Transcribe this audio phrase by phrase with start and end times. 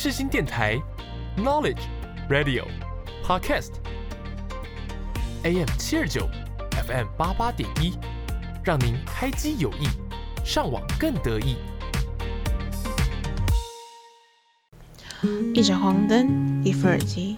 [0.00, 0.80] 世新电台
[1.36, 1.80] ，Knowledge
[2.30, 2.62] Radio
[3.24, 3.72] Podcast
[5.42, 6.28] AM 七二九
[6.86, 7.98] FM 八八点一，
[8.62, 9.88] 让您开机有益，
[10.44, 11.56] 上网更得意。
[15.52, 17.34] 一盏黄灯，一副耳机，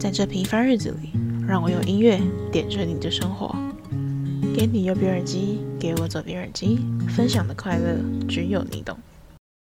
[0.00, 1.12] 在这平凡日子里，
[1.46, 2.18] 让我用音乐
[2.50, 3.54] 点缀你的生活。
[4.56, 6.80] 给你右边耳机，给我左边耳机，
[7.10, 8.98] 分享的快乐只有你懂。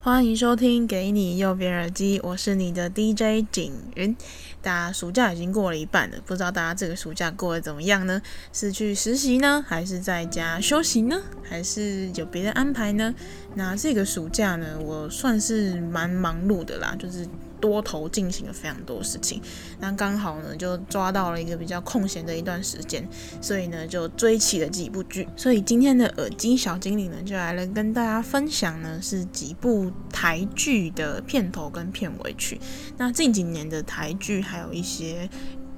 [0.03, 4.16] 欢迎收听《给你右边耳机》，我是你的 DJ 景云。
[4.62, 8.23] 大家暑假已经过了一半了，不知道大家这个暑假过得怎么样呢？
[8.51, 11.20] 是去实习呢，还是在家休息呢？
[11.42, 13.15] 还是有别的安排呢？
[13.55, 17.28] 那这个暑假呢，我算是蛮忙碌的啦，就是。
[17.60, 19.41] 多头进行了非常多事情，
[19.78, 23.06] 那刚好呢就抓到了一个比较空闲的一段时间，
[23.41, 25.28] 所以呢就追起了几部剧。
[25.36, 32.60] 所以今天的耳机小精灵呢就来了跟大家分享呢是几部台剧的片头跟片尾曲。
[32.96, 35.28] 那近几年的台剧还有一些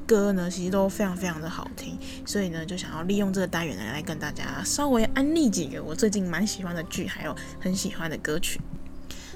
[0.07, 8.61] 歌呢其实都非常非常的好听，所以呢就想要利用这个单元呢来跟大家稍微安利几个我最近蛮喜欢的剧，还有很喜欢的歌曲。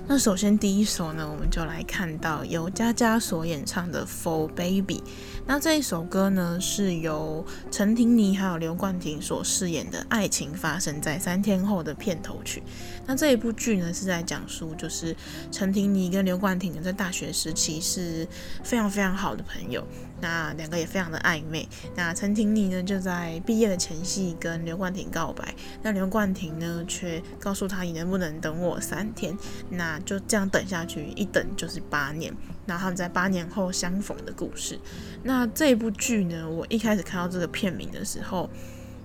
[0.09, 4.99] 那首先第一首呢，我们就来看到由佳佳所演唱的《For Baby》。
[5.49, 12.63] 那这一首歌呢，是由陈婷妮还有刘冠廷所饰演的爱情发生在三天后的片头曲。
[13.07, 15.15] 那这一部剧呢，是在讲述就是
[15.53, 18.27] 陈婷妮跟刘冠廷在大学时期是
[18.65, 19.87] 非常非常好的朋友。
[20.21, 21.69] 那两个也非常的暧昧。
[21.95, 25.55] 那陈婷妮呢，就在毕业的前夕跟刘冠廷告白。
[25.83, 29.37] 那刘冠廷呢，却告诉他：“你能不能等我三天？”
[29.71, 32.35] 那就这样等下去，一等就是八年。
[32.67, 34.79] 然后他们在八年后相逢的故事。
[35.23, 38.51] 那这部剧呢，我一开始看到这个片名的时候，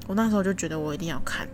[0.07, 1.47] 我那时候就觉得我一定要看，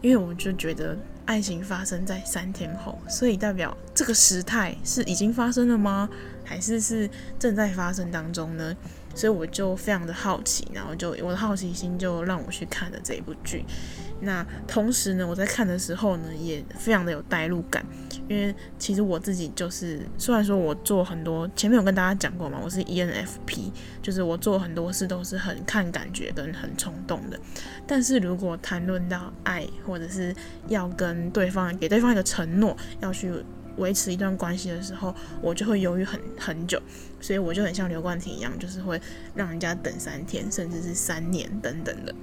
[0.00, 6.08] 因为我就觉得爱情发生在三天后，所以代表这个时态是已经发生了吗？
[6.44, 8.76] 还是是正在发生当中呢？
[9.16, 13.64] 所以我就非常的好奇，然后就我的好奇心就让我去看了这一部剧。
[14.20, 17.84] 那同时呢，我在看的时候呢，也非常的有代入感，
[18.28, 23.70] 因为其实我自己就是，虽然说我做很多，前面有跟大家讲过嘛，我是 ENFP，
[24.02, 27.38] 就是我做很多事都是很看感觉跟很冲动的。
[27.86, 30.34] 但是如果谈论到爱，或者是
[30.68, 33.32] 要跟对方给对方一个承诺，要去。
[33.76, 36.80] 维持一段关系的时候，我就会犹豫很很久，
[37.20, 38.98] 所以我就很像刘冠廷一样，就是会
[39.34, 42.14] 让人家等三天，甚至是三年等等的。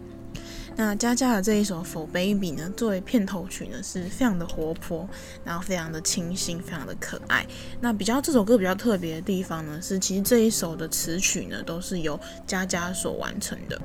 [0.75, 5.07] 那佳佳的这一首《For Baby》呢，作为片头曲呢，是非常的活泼，
[5.44, 7.45] 然后非常的清新，非常的可爱。
[7.79, 13.79] 那比较这首歌比较特别的地方呢，是其实这一首的词曲呢，都是由佳佳所完成的。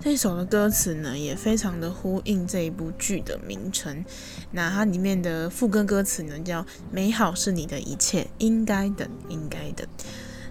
[0.00, 4.04] 这首的歌词呢，也非常的呼应这一部剧的名称。
[4.50, 9.86] 那它里面的副歌歌词呢，叫“美好是你的一切，应该的，应该的”。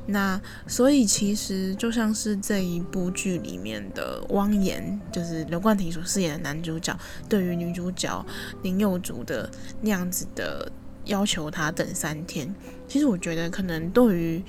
[0.08, 6.98] 那所以其实就像是这一部剧里面的汪言，就是刘冠廷所饰演的男主角，
[7.30, 8.26] 对于女主角
[8.64, 9.50] 林宥竹的
[9.82, 10.72] 那样子的
[11.06, 12.54] 要求，他等三天。
[12.88, 14.44] 其实我觉得可能对于。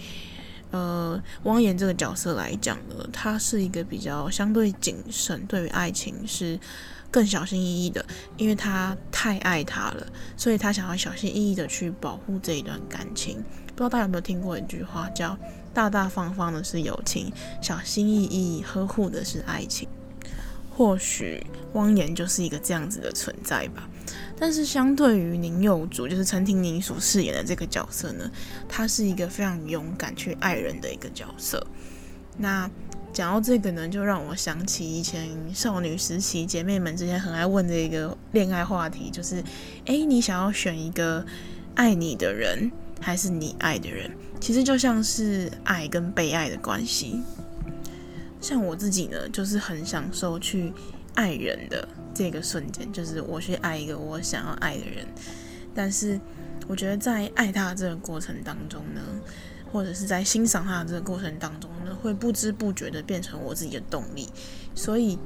[0.72, 6.58] 呃，汪言这个角色来讲呢，他是一个比较相对谨慎，对于爱情是
[7.10, 8.02] 更小心翼翼的，
[8.38, 13.44] 因为他太爱他了，所以他想要小心翼翼的去保护这一段感情。
[13.74, 15.36] 不知道大家有没有听过一句话，叫
[15.72, 19.88] “大大方方的是友情，小心翼翼呵护的是爱情”。
[20.74, 23.88] 或许汪言就是一个这样子的存在吧。
[24.38, 28.30] 但是相对于林宥竹，就是陈婷妮所饰演的这个角色呢，
[28.68, 31.64] 他是一个非常勇敢去爱人的一个角色。
[32.38, 32.68] 那
[33.12, 39.44] 讲到这个呢，就让我想起以前少女时期姐妹们之间很爱问的一个恋爱话题，就是：
[39.84, 41.24] 诶，你想要选一个
[41.74, 44.10] 爱你的人，还是你爱的人？
[44.40, 47.22] 其实就像是爱跟被爱的关系。
[48.40, 50.72] 像我自己呢，就是很享受去
[51.14, 51.88] 爱人的。
[52.14, 55.06] 这个瞬间，就是我去爱一个我想要爱的人，
[55.74, 56.20] 但是
[56.68, 59.00] 我觉得在爱他的这个过程当中呢，
[59.72, 64.28] 或者是在欣赏他的这个过程当中呢，会不知不觉的变成我自己的动力。
[64.74, 65.18] 所以，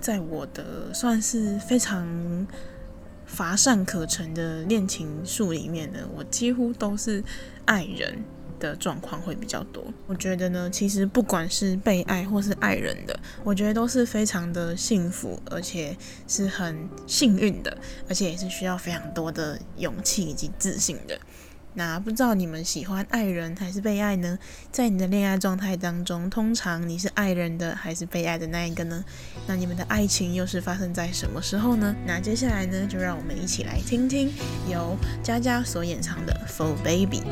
[0.00, 2.04] 在我的算是非常
[3.36, 7.22] 乏善可陈的恋情树里面呢，我几乎都是
[7.66, 8.24] 爱人
[8.58, 9.84] 的状况会比较多。
[10.06, 15.94] 我觉得呢，其实不管是被爱或是爱人的，我觉得都是非常的幸福，而且
[16.26, 17.76] 是很幸运的，
[18.08, 21.20] 而且也是需要非常多的勇气以及自信的。
[21.78, 24.38] 那不知道你们喜欢爱人还是被爱呢？
[24.72, 29.04] 在你的恋爱状态当中，通常你是爱人的还是被爱的那一个呢？
[29.46, 31.94] 那你们的爱情又是发生在什么时候呢？
[32.06, 34.32] 那接下来呢，就让我们一起来听听
[34.70, 37.22] 由佳佳所演唱的 for baby。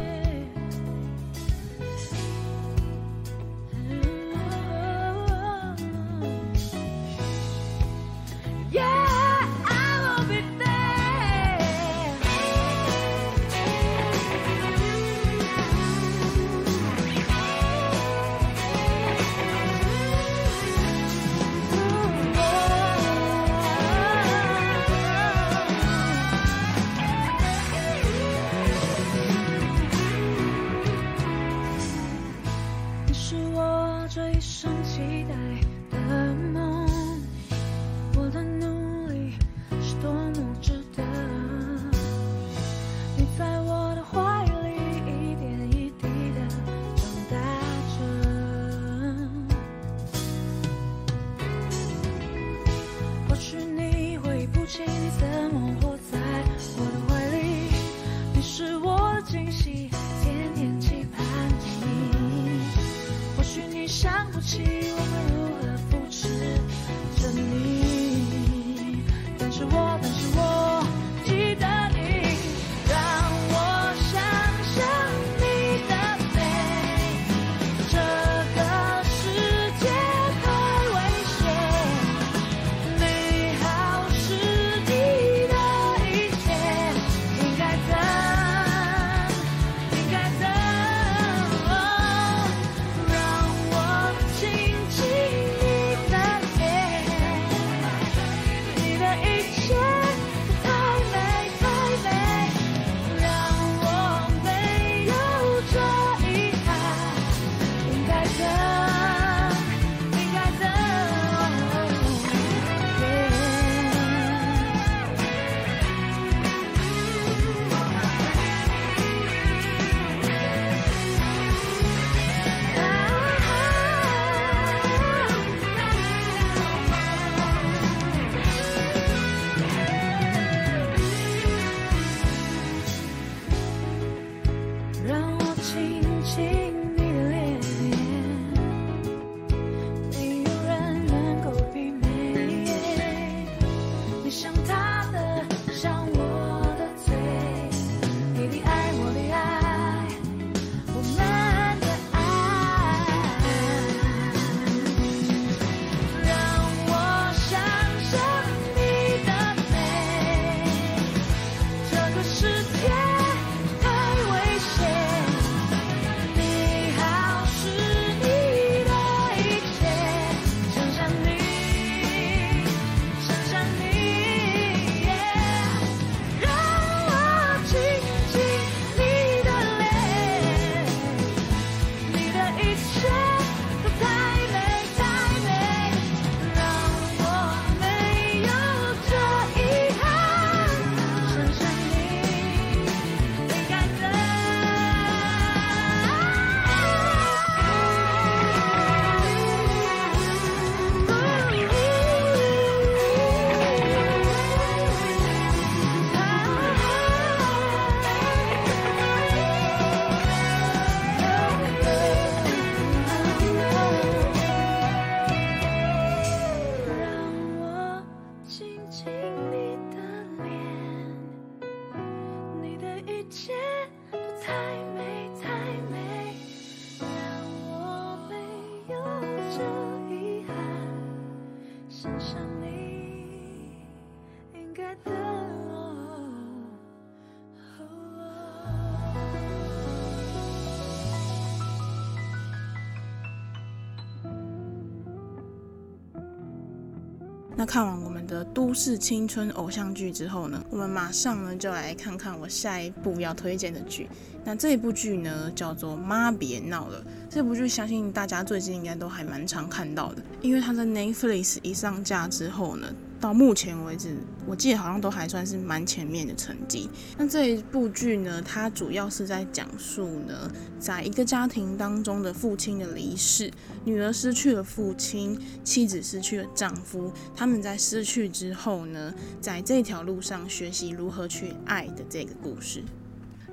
[247.64, 254.08] 看完我们的都市青春偶像剧之后呢，我们马上呢就来看看我下一部要推荐的剧。
[254.44, 257.00] 那这一部剧呢叫做《妈别闹了》。
[257.30, 262.86] 这部剧相信大家最近应该都还蛮常看到的，因为它的 Netflix 一上架之后呢。
[263.24, 266.90] 到目前为止，我记得好像都还算是蛮前面的成绩。
[267.16, 273.50] 那这一部剧呢，它主要是在讲述呢，在一个家庭当中的父亲的离世，
[273.86, 282.82] 女儿失去了父亲，妻子失去了丈夫，他们在失去之后呢，在这条路上学习如何去爱的这个故事。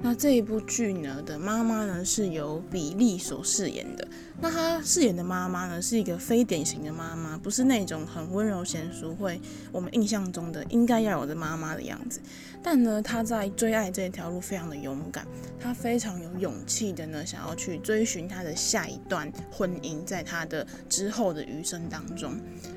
[0.04, 4.08] 那这一部剧呢的妈妈呢是由比利所饰演的。
[4.42, 9.40] 那她饰演的妈妈呢是一个非典型的妈妈，不是那种很温柔贤淑、会
[9.72, 12.20] 我们印象中的应该要有的妈妈的样子。
[12.64, 15.26] 但呢，她在追爱这条路非常的勇敢，
[15.60, 22.34] 她非常有勇气的呢想要去追寻她的下一段婚姻，在她的之后的余生当中。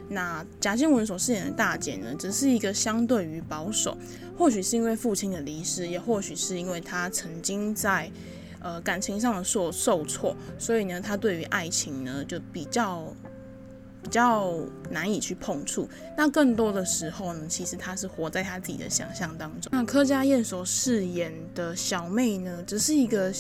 [0.09, 3.97] 那贾静雯所饰演的大姐呢，只是一个相对于保守。
[4.37, 8.11] 或许是因为父亲的离世，也或许是因为他曾经在
[8.59, 13.15] 呃感情上的受受挫，所以呢，他对于爱情呢就比较
[14.05, 14.55] 比较
[14.91, 15.89] 难以去碰触。
[16.17, 19.73] 那更多的时候呢，其实他是活在他自己的想象当中。
[19.73, 23.35] 那柯佳嬿所饰演的小妹呢，只是一个。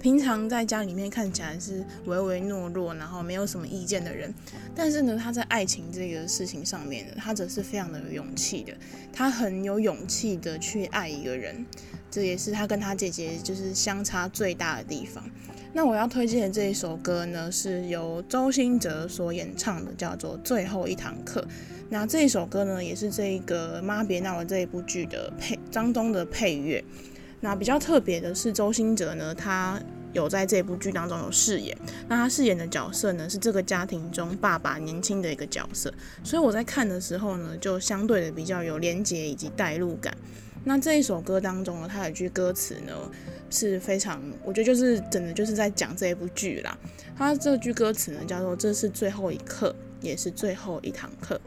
[0.00, 4.34] 平常在家里面看起来是唯唯诺诺，然后没有什么意见的人，
[4.74, 8.72] 但是呢，她在爱情这个事情上面呢，他则是非常的有勇气的。
[9.12, 11.66] 她很有勇气的去爱一个人，
[12.10, 15.22] 这也是她跟她姐姐就是相差最大的地方。
[15.72, 21.40] 那我要推荐的这一首歌呢，是由周兴哲所演唱的，叫做《最后一堂课》。
[21.88, 26.84] 那这一首歌呢，也是这个《妈别闹了》这一部剧的配当中的配乐。
[27.40, 29.80] 那比较特别的是，周兴哲呢，他
[30.12, 31.76] 有在这部剧当中有饰演。
[32.08, 35.92] 那他饰演的角色呢，是这个家庭中爸爸年轻的一个角色，
[36.24, 40.14] 所以我在看的时候呢，就相对的比较有连结以及代入感。
[40.64, 42.92] 那这一首歌当中呢，它有一句歌词呢
[43.50, 46.78] 是非常，我觉得就是真的就是在讲这一部剧啦。
[47.16, 51.38] 它这句歌词呢叫做“这是最后一课，也是最后一堂课”。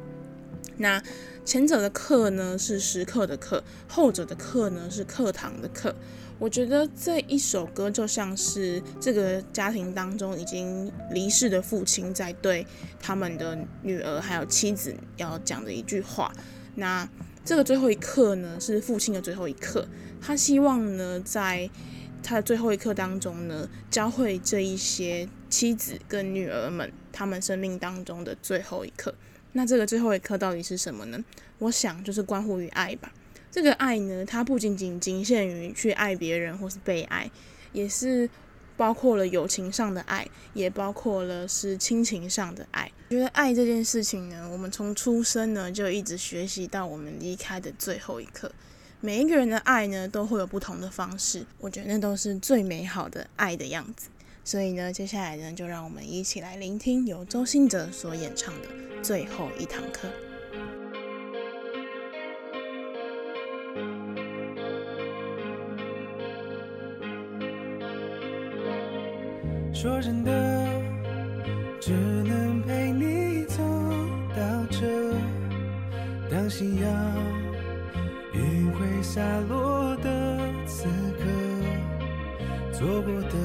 [0.78, 1.02] 那
[1.46, 5.96] 前者的课呢是时刻的课，后者的课呢是课堂的课。
[6.40, 12.66] 我觉得这一首歌就像是这个家庭当中已经离世的父亲在对
[13.00, 16.34] 他们的女儿还有妻子要讲的一句话。
[16.76, 17.08] 那
[17.46, 19.88] 这个最后一课呢是父亲的最后一课，
[20.20, 21.70] 他希望呢在
[22.24, 29.14] 他的最后一课当中呢教会这一些妻子跟女儿们他们生命当中的最后一课。
[29.52, 31.24] 那这个最后一课到底是什么呢？
[31.60, 33.12] 我想就是关乎于爱吧。
[33.52, 37.30] 这个爱呢，它不仅仅仅限于去爱别人或是被爱，
[37.72, 38.28] 也是
[38.76, 42.92] 包括了友情上的爱，也包括了是亲情上的爱。
[43.12, 48.52] 觉得爱这件事情呢，我们从出生呢就一直学习到我们离开的最后一刻。
[49.06, 51.46] 每一个人的爱呢，都会有不同的方式。
[51.60, 54.08] 我觉得那都是最美好的爱的样子。
[54.46, 58.68] 所以呢，接下来呢，就让我们一起来聆听由周兴哲所演唱的
[59.04, 60.08] 《最后一堂课》。
[69.74, 70.66] 说真的，
[71.82, 73.58] 只能陪你走
[74.34, 75.14] 到这，
[76.32, 77.33] 当夕阳
[79.04, 80.88] 洒落的此
[81.20, 81.26] 刻，
[82.72, 83.36] 做过的，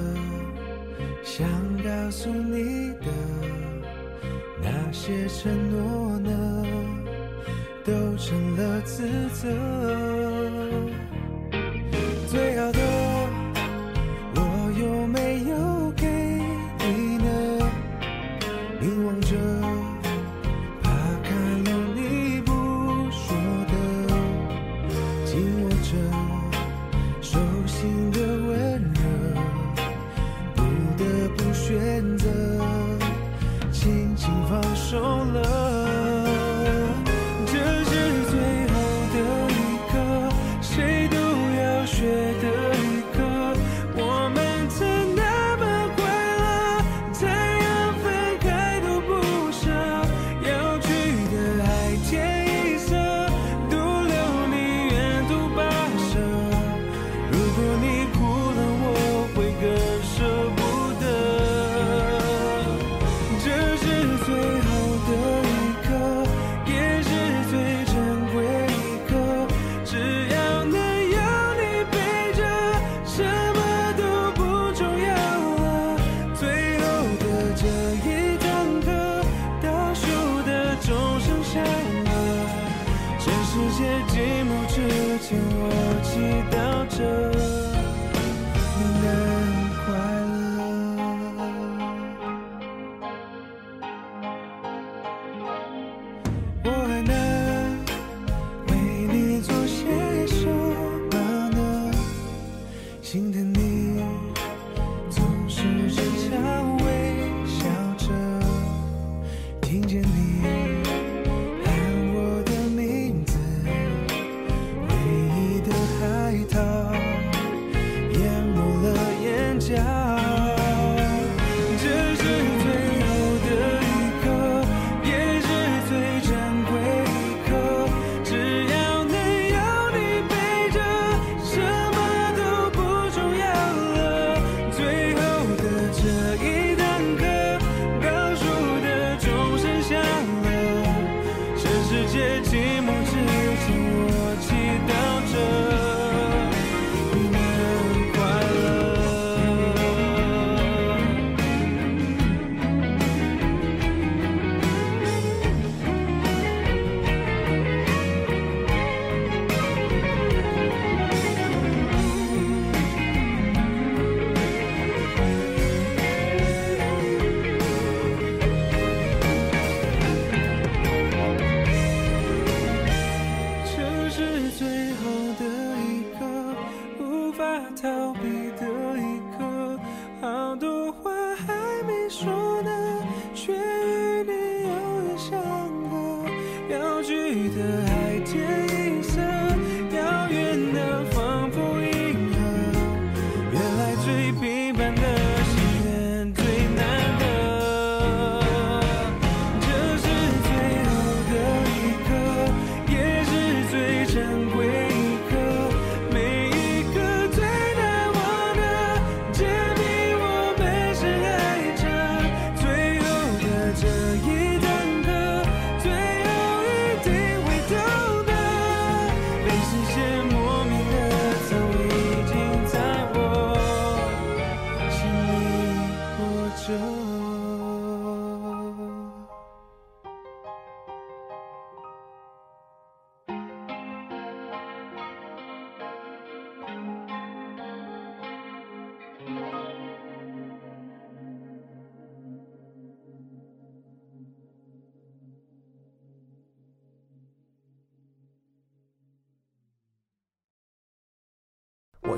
[1.24, 1.46] 想
[1.82, 3.06] 告诉你的
[4.62, 6.64] 那些承诺呢，
[7.84, 9.48] 都成了自责。
[12.28, 12.78] 最好的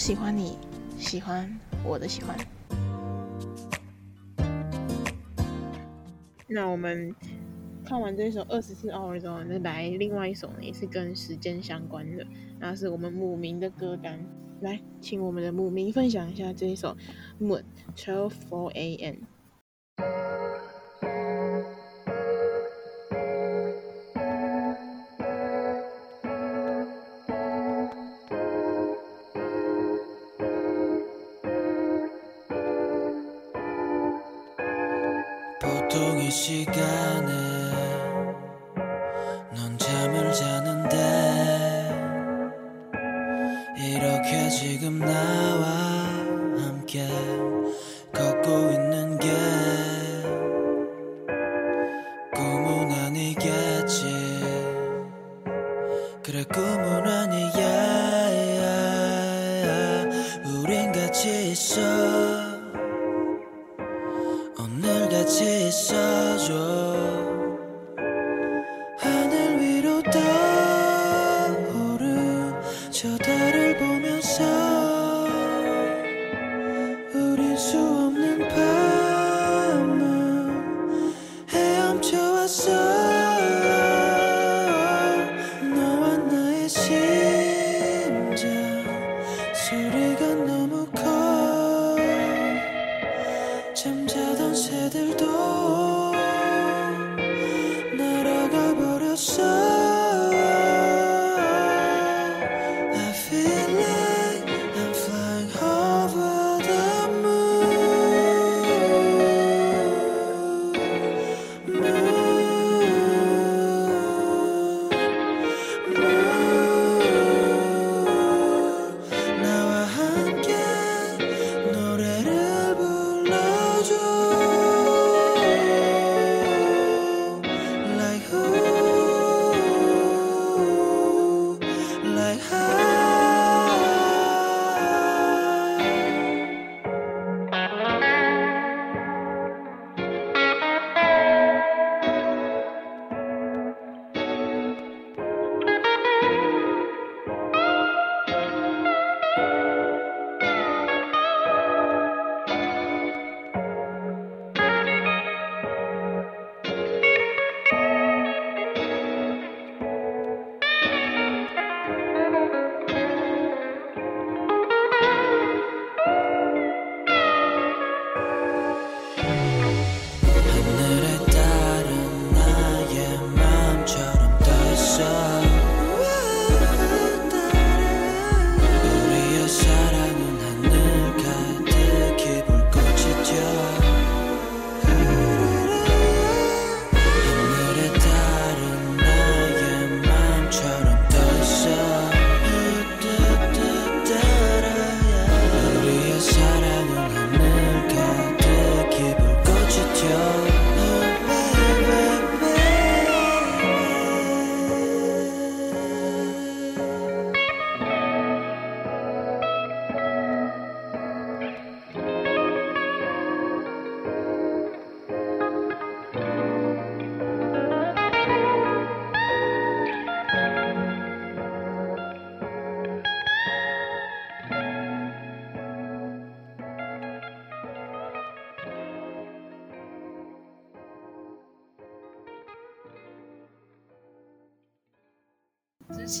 [0.00, 0.56] 喜欢你，
[0.96, 2.34] 喜欢我的喜欢。
[6.48, 7.14] 那我们
[7.84, 12.26] 看完这首二十四 hour 之后，再来另外一首呢，也是跟时间相关的，
[12.58, 14.18] 那是我们姆明的歌单。
[14.62, 16.96] 来，请我们的姆明分享一下这一首
[17.44, 17.62] 《Moon
[17.94, 19.16] 12:04 A.M.》。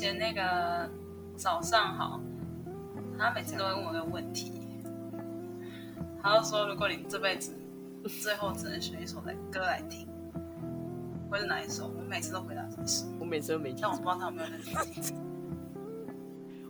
[0.00, 0.90] 前那个
[1.36, 2.18] 早上好，
[3.18, 4.50] 他每次都会问我一个问题，
[6.22, 7.52] 他就说：“如果你这辈子
[8.22, 10.08] 最后只能选一首来歌来听，
[11.30, 15.14] 会是哪一首？”我每次都回答这首，我每次都没听，但我不知道他有没有认真听。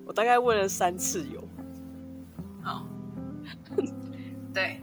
[0.04, 1.40] 我大概问了三次有。
[2.64, 2.84] 好，
[4.52, 4.80] 对，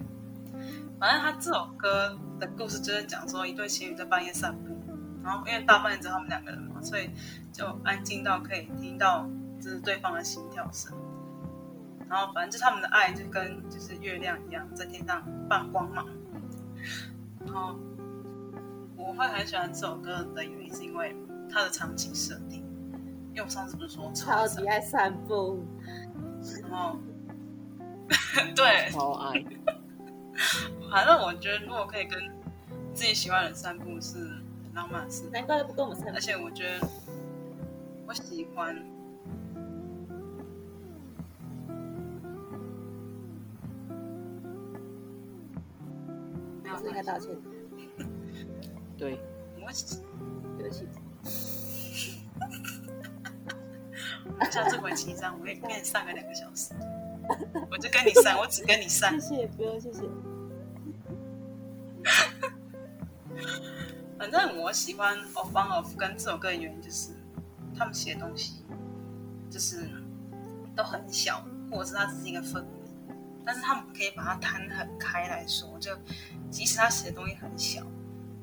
[0.97, 4.66] 反正他这首歌的故事就是讲说一对情侣在半夜散步。
[5.27, 7.09] 然后，因为大半夜只有他们两个人嘛，所以
[7.51, 10.95] 就安静到可以听到就是对方的心跳声。
[12.09, 16.07] 然后反正就他们的爱就跟就是月亮一样，在天上放光芒。
[17.45, 17.77] 然后
[18.95, 21.13] 我会很喜欢这首歌的原因是因为
[21.51, 22.63] 它的场景设定，
[23.31, 25.65] 因为我上次不是说超级爱散步，
[26.61, 26.97] 然后
[28.55, 29.43] 对，超爱。
[30.89, 32.17] 反正我觉得如果可以跟
[32.93, 34.36] 自己喜欢的人散步是很
[34.77, 36.13] 浪漫的事，难怪不跟我们散步。
[36.13, 36.87] 而且我觉得
[38.07, 38.77] 我喜欢。
[46.85, 47.35] 应该道歉。
[48.97, 49.19] 对，
[49.55, 49.71] 我
[50.57, 50.87] 对不起。
[54.51, 56.73] 下次回七张，我可以跟你上个两个小时。
[57.69, 59.11] 我就跟你上，我只跟你上。
[59.19, 60.03] 谢谢，不用谢谢。
[64.29, 67.11] 反正我喜欢 Off on Of 跟这首歌的原因就是，
[67.73, 68.61] 他们写的东西
[69.49, 69.89] 就是
[70.75, 72.67] 都很小，或者是它只是一个氛围，
[73.45, 75.97] 但是他们可以把它摊很开来说，就。
[76.49, 77.83] 即使他写的东西很小，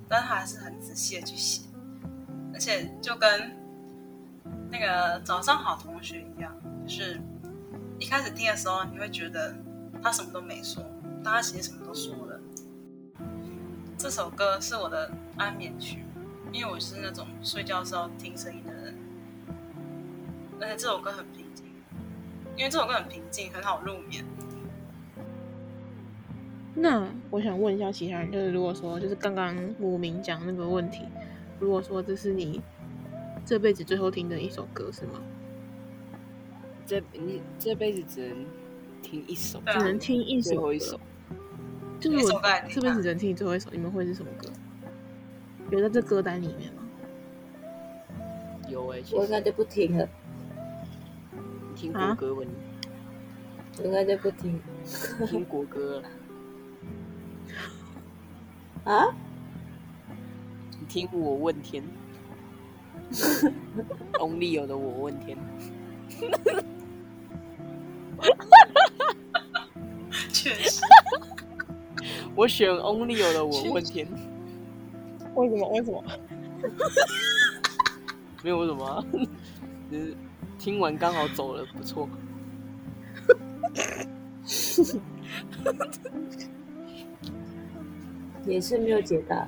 [0.09, 1.63] 但他还是很仔细的去写，
[2.53, 3.51] 而且就跟
[4.71, 6.55] 那个早上好同学一样，
[6.87, 7.19] 就是
[7.99, 9.55] 一开始听的时候，你会觉得
[10.03, 10.83] 他什么都没说，
[11.23, 12.34] 但他其实什么都说了。
[14.05, 16.01] 这首歌是我的安眠曲，
[16.53, 18.95] 因为我是那种睡觉时候听声音的人，
[20.61, 21.65] 而且这首歌很平静，
[22.55, 24.23] 因为这首歌很平静，很好入眠。
[26.75, 31.05] 那我想问一下其他人，就是如果说，就是刚刚莫名讲那个问题，
[31.59, 32.61] 如果说这是你
[33.47, 35.23] 这辈子最后听的一首歌，是吗？
[36.85, 38.45] 这你这辈子只能
[39.01, 41.01] 听一首，只能听一首，最后一首，
[42.11, 44.49] 就是我这辈子只能听你最后一首，你们会是什么歌？
[45.71, 46.83] 有在这歌单里面吗？
[48.69, 50.07] 有哎、欸，我应该就不听了。
[51.75, 52.43] 听国歌吗？
[53.79, 54.61] 我应该就不听，
[55.27, 56.09] 听国歌了。
[58.93, 59.07] 啊！
[60.79, 61.83] 你听我问天，
[64.15, 65.39] Only 有的我问天，
[70.33, 70.83] 确实，
[72.35, 74.07] 我选 Only 有的我问天，
[75.35, 75.69] 为什么？
[75.71, 76.05] 为什么？
[78.43, 79.05] 没有为什么、啊，
[79.91, 80.15] 就是
[80.59, 82.09] 听完刚好走了，不错。
[88.47, 89.37] 也是没有解答。
[89.37, 89.47] 老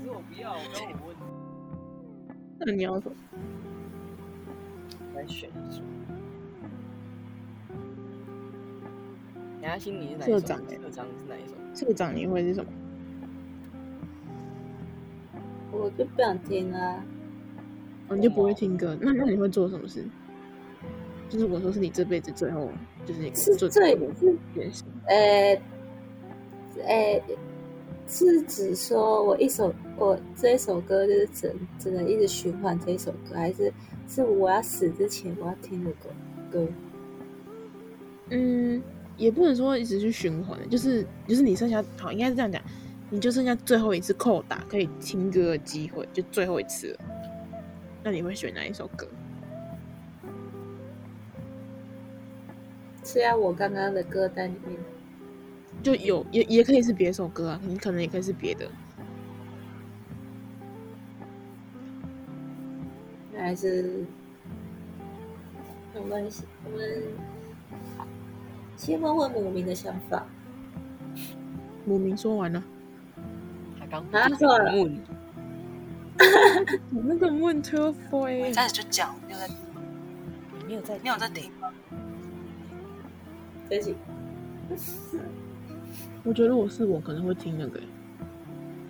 [0.00, 1.16] 师，我不要，我刚我问。
[2.58, 3.12] 那你要说？
[5.14, 5.52] 来选一
[9.66, 9.72] 首。
[9.72, 10.58] 杨心，你是哪社长？
[10.58, 11.86] 社长是哪一首？
[11.86, 12.70] 社长你会是什么？
[15.72, 17.04] 我就不想听啊。
[18.08, 18.96] 哦，你就不会听歌？
[19.00, 20.04] 那那你会做什么事？
[21.28, 22.70] 就是我说是你这辈子最后，
[23.04, 25.60] 就是你是最是呃。
[26.84, 27.22] 呃，
[28.06, 33.72] 是指说我一首我这一首歌就是只只能一直循环这一首歌，还是
[34.06, 36.10] 是我要死之前我要听的歌
[36.52, 36.68] 歌？
[38.28, 38.82] 嗯，
[39.16, 42.62] 也不能说一直去循环，就是就是你剩下好应该是这样讲，
[43.10, 47.00] 你就剩下最后一次扣打可以听歌的机会，就最后一次了。
[48.02, 49.08] 那你会选哪一首歌？
[53.04, 54.78] 是在我刚刚的歌单里面。
[55.82, 58.68] 就有也也可以是别首歌啊，你可能也可以是别的，
[63.36, 64.04] 还是
[65.94, 67.02] 没关系我们
[68.76, 70.24] 先问问姆明的想法。
[71.84, 72.62] 姆明说完了，
[73.78, 74.72] 他刚他说了。
[76.94, 79.48] 我那个问 twelve boy，开始就讲，没有在，
[80.66, 81.70] 没有在，没有在听吗？
[83.68, 83.94] 对不起。
[86.24, 87.80] 我觉得我是我可能会听那个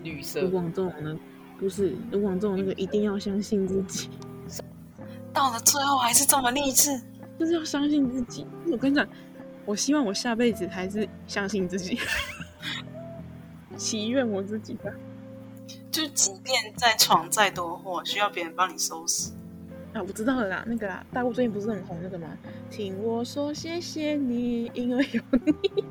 [0.03, 1.18] 绿色卢广仲那个，
[1.59, 4.09] 不是卢广仲那个一定要相信自己，
[5.33, 6.99] 到了最后还是这么励志，
[7.38, 8.46] 就是要相信自己。
[8.70, 9.07] 我跟你讲，
[9.67, 11.99] 我希望我下辈子还是相信自己，
[13.77, 14.91] 祈愿我自己吧。
[15.91, 19.33] 就即便再闯再多祸，需要别人帮你收拾。
[19.93, 22.29] 啊，我知道了啦，那个啦，大陆最近不是很红那个吗？
[22.71, 25.85] 听我说谢谢你，因为有你。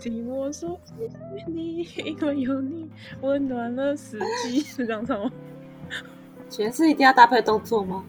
[0.00, 2.88] 听我说谢谢你，因为有你
[3.20, 4.60] 温暖了四季。
[4.60, 5.30] 是 这样唱吗？
[6.48, 8.04] 全是一定要搭配动作吗？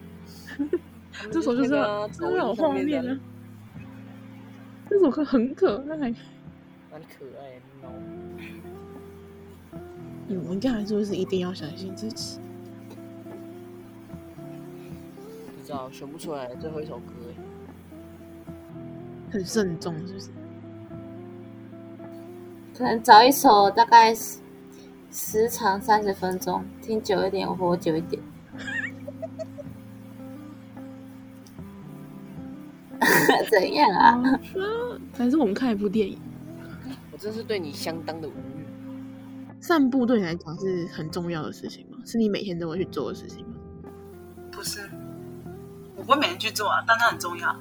[1.32, 1.70] 这首就是
[2.12, 3.20] 真的有画面啊！
[4.90, 7.90] 这首歌很可爱，蛮可爱的。
[10.28, 12.40] 你们刚才是不是一定要相信自己？
[15.58, 17.36] 不知道选不出来最后一首歌欸，
[19.32, 20.30] 很慎重，是不是？
[22.76, 24.40] 可能找一首大概时
[25.12, 28.22] 时长三十分钟，听久一点，我活久一点。
[33.46, 34.22] 怎样啊？
[35.18, 36.18] 还是我们看一部电影？
[37.12, 38.66] 我真是对你相当的无语。
[39.62, 41.98] 散步对你来讲是很重要的事情吗？
[42.06, 43.54] 是你每天都会去做的事情吗？
[44.52, 44.90] 不是，
[45.96, 47.56] 我不会每天去做啊，但它很重要，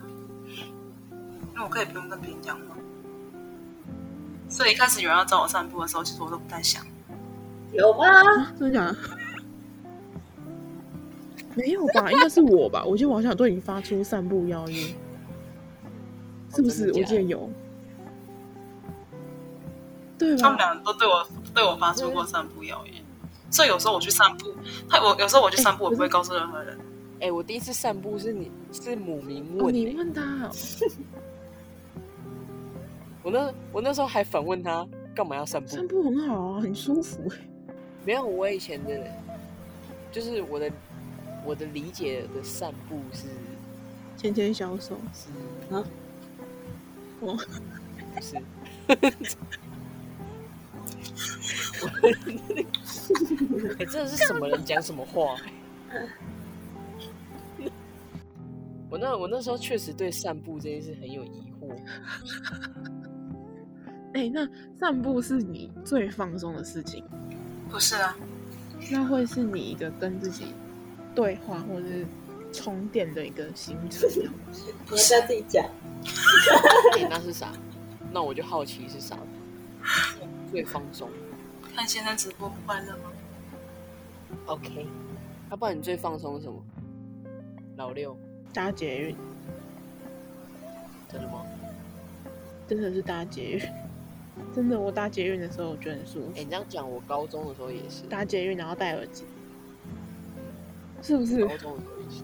[0.50, 2.76] 因为我可以不用跟别人讲话。
[4.48, 6.84] 所以一开始有人要找我散步的时候，其实我都不太想。
[7.72, 8.06] 有吗？
[8.06, 8.96] 啊、真的假的？
[11.54, 12.10] 没有吧？
[12.10, 12.84] 应该是我吧？
[12.84, 14.86] 我觉得我好像有对你发出散步邀约，
[16.58, 16.88] 是不是？
[16.88, 17.48] 我记得有。
[20.18, 20.42] 对吧？
[20.42, 22.96] 他们俩都对我对我发出过散步谣言，
[23.52, 24.52] 所以有时候我去散步，
[24.88, 26.76] 他我有时候我去散步，我不会告诉任何人。
[27.20, 30.50] 哎、欸，我第一次散步是你是母明问、欸哦、你问他、哦。
[33.22, 35.68] 我那我那时候还反问他干嘛要散步？
[35.68, 37.30] 散步很好啊，很舒服。
[38.04, 39.06] 没有，我以前的，
[40.10, 40.68] 就是我的
[41.44, 43.26] 我的理解的散步是
[44.16, 45.28] 牵牵小手是
[45.72, 45.84] 啊，
[47.20, 47.34] 我
[48.14, 48.36] 不是。
[52.02, 55.36] 哎、欸，这是什么人讲什么话？
[58.90, 61.76] 我那我那时候确实对散步这件事很有疑惑。
[64.14, 67.04] 哎、欸，那散步是你最放松的事情？
[67.68, 68.16] 不是啊，
[68.90, 70.46] 那会是你一个跟自己
[71.14, 72.06] 对话或者是
[72.52, 74.08] 充电的一个行程。
[74.90, 75.64] 你在自己讲。
[76.96, 77.52] 欸、 那是啥？
[78.12, 79.18] 那我就好奇是啥？
[80.50, 81.10] 最放松。
[81.74, 83.12] 看现在直播不快乐吗
[84.46, 84.86] ？OK，
[85.50, 86.60] 要、啊、不然你最放松是什么？
[87.76, 88.16] 老六
[88.52, 89.16] 搭捷运。
[91.10, 91.42] 真的吗？
[92.66, 93.62] 真的是搭捷运。
[94.54, 96.30] 真的，我搭捷运的时候我觉得很舒服。
[96.34, 99.24] 哎、欸，你这样讲，我高中的时候也是搭捷运，然后戴耳机，
[101.02, 101.46] 是不是？
[101.46, 102.22] 高中的时候也是。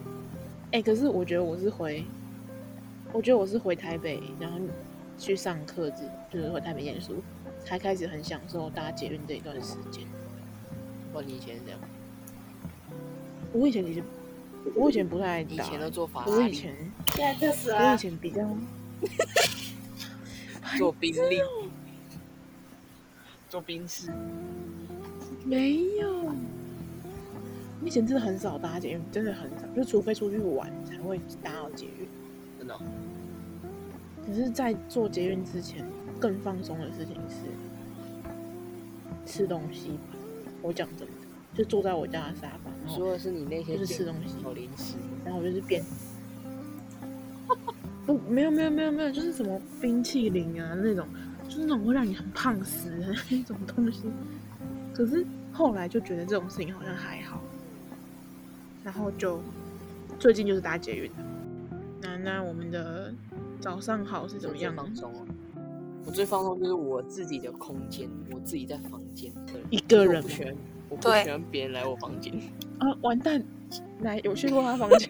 [0.73, 2.05] 哎、欸，可是我觉得我是回，
[3.15, 4.59] 我觉得我是回台北，然后
[5.17, 7.23] 去上课子，就是回台北念书，
[7.65, 10.05] 才开始很享受搭捷运这一段时间。
[11.13, 11.79] 不然你以前是这样？
[13.53, 14.03] 我以前其实，
[14.75, 16.43] 我以前不太爱搭，以前都坐法拉利。
[16.43, 16.75] 我以前
[17.15, 17.91] 现在这是啊。
[17.91, 18.45] 我以前比较
[20.77, 21.41] 坐宾利。
[23.49, 24.11] 坐宾士？
[25.45, 26.25] 没有，
[27.81, 32.09] 我以前真的很少搭捷运，真的很少，就除非出去玩才会搭到捷运。
[32.59, 32.81] 真的、哦。
[34.27, 35.85] 可是，在做捷运之前，
[36.19, 37.45] 更放松的事情是
[39.25, 39.99] 吃东西。
[40.63, 41.15] 我讲真的，
[41.55, 45.83] 就坐在我家的沙发，然后说的是你那些就是吃东西，有零食，然后我就是边
[48.07, 51.07] 不，没有没有没有没有，就是什么冰淇淋啊那种。
[51.47, 54.05] 就是那种会让你很胖死的那种东西，
[54.95, 57.39] 可是后来就觉得这种事情好像还好，
[58.83, 59.43] 然后就
[60.19, 61.11] 最近就是搭捷运。
[62.01, 63.13] 那那我们的
[63.65, 64.77] 早上好是怎么样？
[64.77, 65.25] 放松啊！
[66.05, 69.33] 我最放松就是我自己的空间，我自己在房间，
[69.71, 70.17] 一个人。
[70.17, 70.55] 我不喜欢，
[70.91, 72.35] 我不喜欢别人来我房间。
[72.79, 73.43] 啊，完蛋！
[74.01, 75.09] 来，有去过他房间？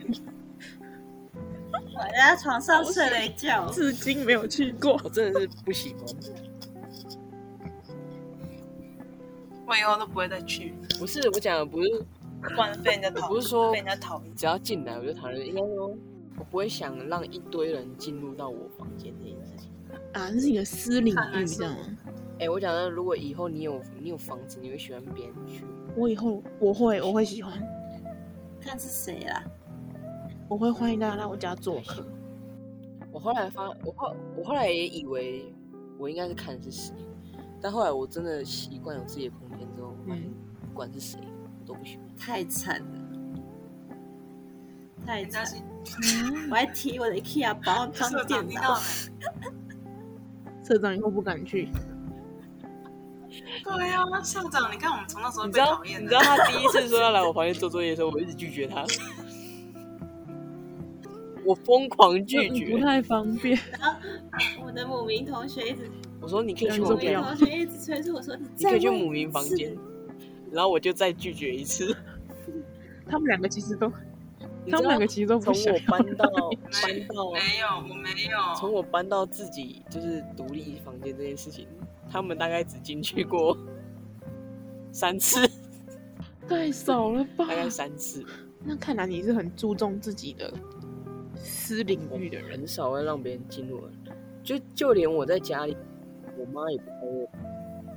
[1.73, 5.01] 我在床上睡了一觉，至今没有去过。
[5.03, 6.07] 我真的是不喜欢。
[9.67, 10.75] 我以后都不会再去。
[10.97, 11.91] 不是，我讲的不是，
[12.85, 14.33] 被人家讨厌，不是说被人家讨厌。
[14.37, 15.45] 只要进来我就讨厌。
[15.45, 15.93] 应该说，
[16.39, 19.71] 我不会想让一堆人进入到我房间这件事情。
[20.13, 21.77] 啊，这是一个私领域，你知道吗？
[22.35, 25.65] 哎、欸，我讲的，如果以后你有你有房子，你会喜欢别人去？
[25.97, 27.53] 我以后我会我会喜欢。
[28.61, 29.45] 看是谁啦？
[30.49, 32.05] 我会欢迎大家来我家做客。
[33.13, 35.53] 我后来发，我后我后来也以为
[35.99, 36.93] 我应该是看是谁，
[37.61, 40.35] 但后来我真的习惯有自己的空间之后，嗯，
[40.69, 41.21] 不管是谁，
[41.61, 42.07] 我都不喜欢。
[42.17, 43.04] 太惨了，
[45.07, 45.45] 太惨！
[46.51, 48.81] 我还提我的 IKEA 包装电脑。
[50.67, 51.69] 社长以后不敢去。
[53.63, 56.03] 对呀、啊，校长，你看我们从那时候被讨厌。
[56.03, 58.85] 你知道他第一次说要来我房间做作业的时候，我一直拒绝他。
[61.45, 63.59] 我疯狂拒绝，不太方便。
[63.79, 63.97] 然后
[64.65, 65.91] 我的母明同学一直，
[66.21, 69.77] 我说你可以去母明同学一直催促我说你，你可以去母明房间，
[70.51, 71.95] 然后我就再拒绝一次。
[73.07, 73.93] 他们两个其实都，
[74.71, 75.53] 他们两个其实都不。
[75.53, 76.27] 从我搬到
[76.83, 78.55] 搬到没有，我没有。
[78.57, 81.69] 从我搬到自己就是独立房间这件事情，
[82.11, 83.57] 他们大概只进去过
[84.93, 85.49] 三次，
[86.49, 87.47] 太少了吧？
[87.47, 88.25] 大概三次。
[88.67, 90.53] 那看来你是很注重自己的
[91.37, 93.83] 私领域的人，很少会让别人进入。
[94.43, 95.77] 就就连我在家里，
[96.39, 97.29] 我妈也不开我，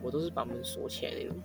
[0.04, 1.36] 我都是把门锁起来那种。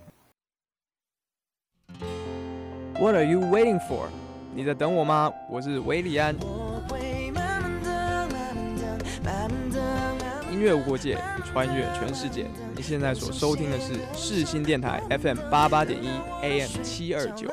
[2.99, 4.07] What are you waiting for？
[4.55, 5.33] 你在等我吗？
[5.49, 6.35] 我是韦礼安。
[10.51, 12.45] 音乐无国界，穿越全世界。
[12.75, 16.07] 你现在所收听的是世新电台 FM 八八点一
[16.43, 17.49] AM 七二九。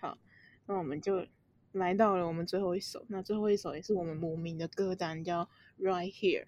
[0.00, 0.16] 好，
[0.64, 1.26] 那我们就
[1.76, 3.04] 来到了我们最后一首。
[3.08, 5.44] 那最后一首也是我们母名的歌单，叫
[5.80, 6.44] 《Right Here》。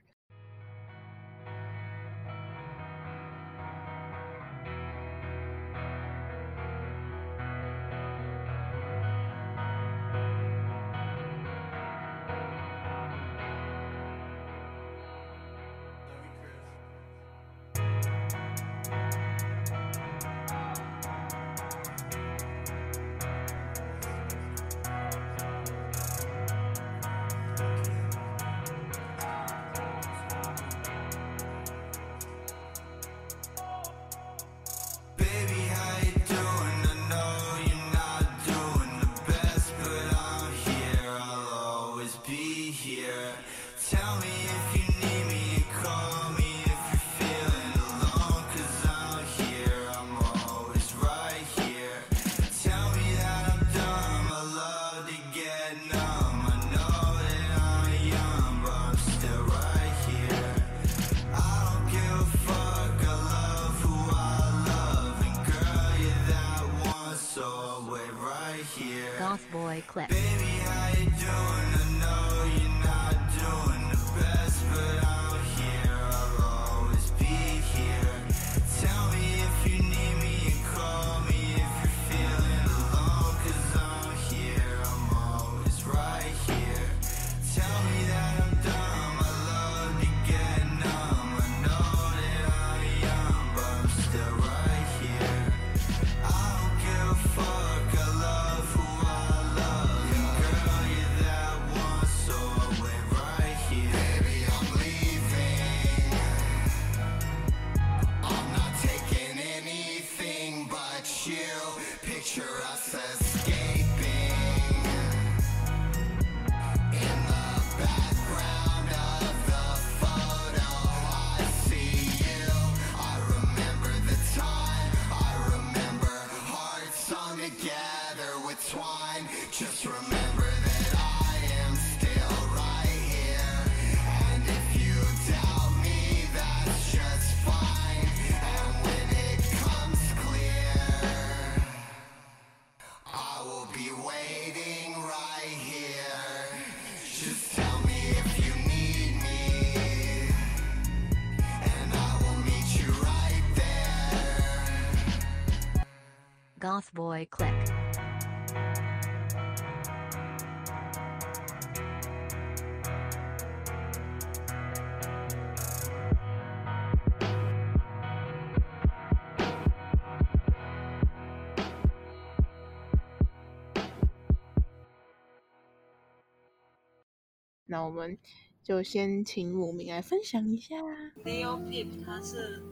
[177.71, 178.17] 那我们
[178.63, 180.75] 就先请姆明来分享一下。
[181.23, 182.63] Leo Peep，他是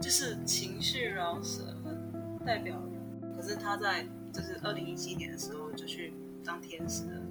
[0.00, 1.76] 就是情绪饶舌
[2.44, 2.89] 代表人，
[3.40, 6.12] 可是他在就是二零一七年的时候就去
[6.44, 7.22] 当天使了。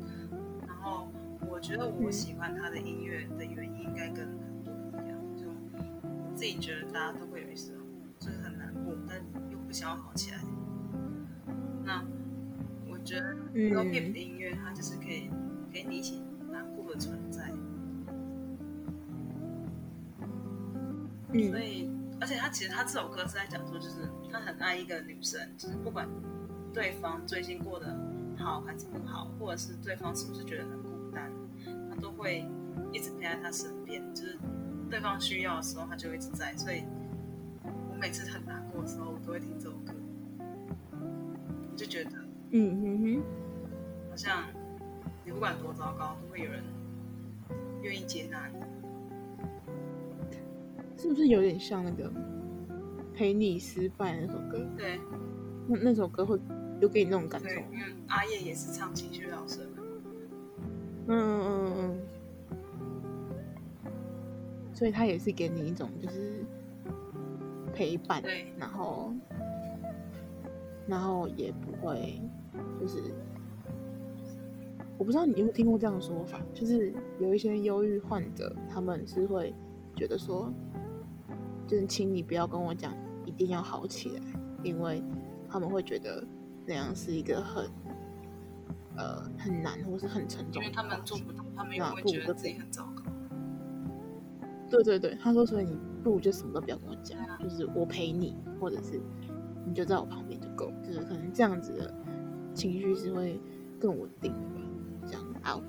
[0.67, 1.07] 然后
[1.49, 5.45] 我觉得我喜欢他的音乐的原因应该跟很多人一样，就
[6.01, 7.83] 我自己觉得大家都会有一时候
[8.19, 9.17] 就是很难过，但
[9.51, 10.39] 又不想要好起来。
[11.83, 12.03] 那
[12.89, 15.29] 我觉得 Lil Peep 的音乐，它就是可以
[15.71, 16.23] 给你一起。
[16.89, 17.53] 的存在，
[21.31, 21.98] 所以，而
[22.29, 26.07] 且他其实他这首歌是在讲说，就是他很爱一个女生，就是不管
[26.71, 27.97] 对方最近过得
[28.37, 31.31] 好还是不好，或者是对方是不是觉得很孤单，
[31.89, 32.45] 他都会
[32.93, 34.37] 一直陪在他身边，就是
[34.91, 36.55] 对方需要的时候，他就一直在。
[36.55, 36.83] 所以
[37.63, 39.93] 我每次很难过的时候，我都会听这首歌，
[40.39, 42.11] 我就觉得，
[42.51, 43.23] 嗯哼哼，
[44.11, 44.43] 好像
[45.25, 46.61] 你不管多糟糕，都会有人。
[47.81, 48.59] 愿意接纳你，
[50.99, 52.11] 是不是有点像那个
[53.13, 54.67] 陪你失败那首歌？
[54.77, 54.99] 对，
[55.65, 56.37] 那那首歌会
[56.81, 57.47] 有给你那种感受。
[57.47, 59.69] 对，因为阿燕也是唱情绪老师的。
[61.07, 61.97] 嗯嗯嗯嗯。
[64.73, 66.43] 所以他也是给你一种就是
[67.73, 69.13] 陪伴，对，然后
[70.85, 72.19] 然后也不会
[72.77, 73.01] 就是。
[74.97, 79.53] 我不知道你有没有听过这样的说法，就是有一些忧郁患者，他们是会
[79.95, 80.51] 觉得说，
[81.69, 82.91] 就是请你不要跟我讲，
[83.25, 84.21] 一定要好起来，
[84.63, 85.03] 因为
[85.47, 86.25] 他们会觉得
[86.65, 87.69] 那样是一个很
[88.97, 93.03] 呃很难或是很沉重，因为他们做不到，他们也会觉得自己很糟糕。
[94.67, 98.99] 对对对，他说，所以你不如就什么都不要跟我讲，就是我陪你，或者是
[99.63, 101.93] 你就在我旁边就够，就是可能这样子的
[102.55, 103.39] 情绪是会
[103.79, 105.19] 更稳定的吧。
[105.41, 105.61] 好，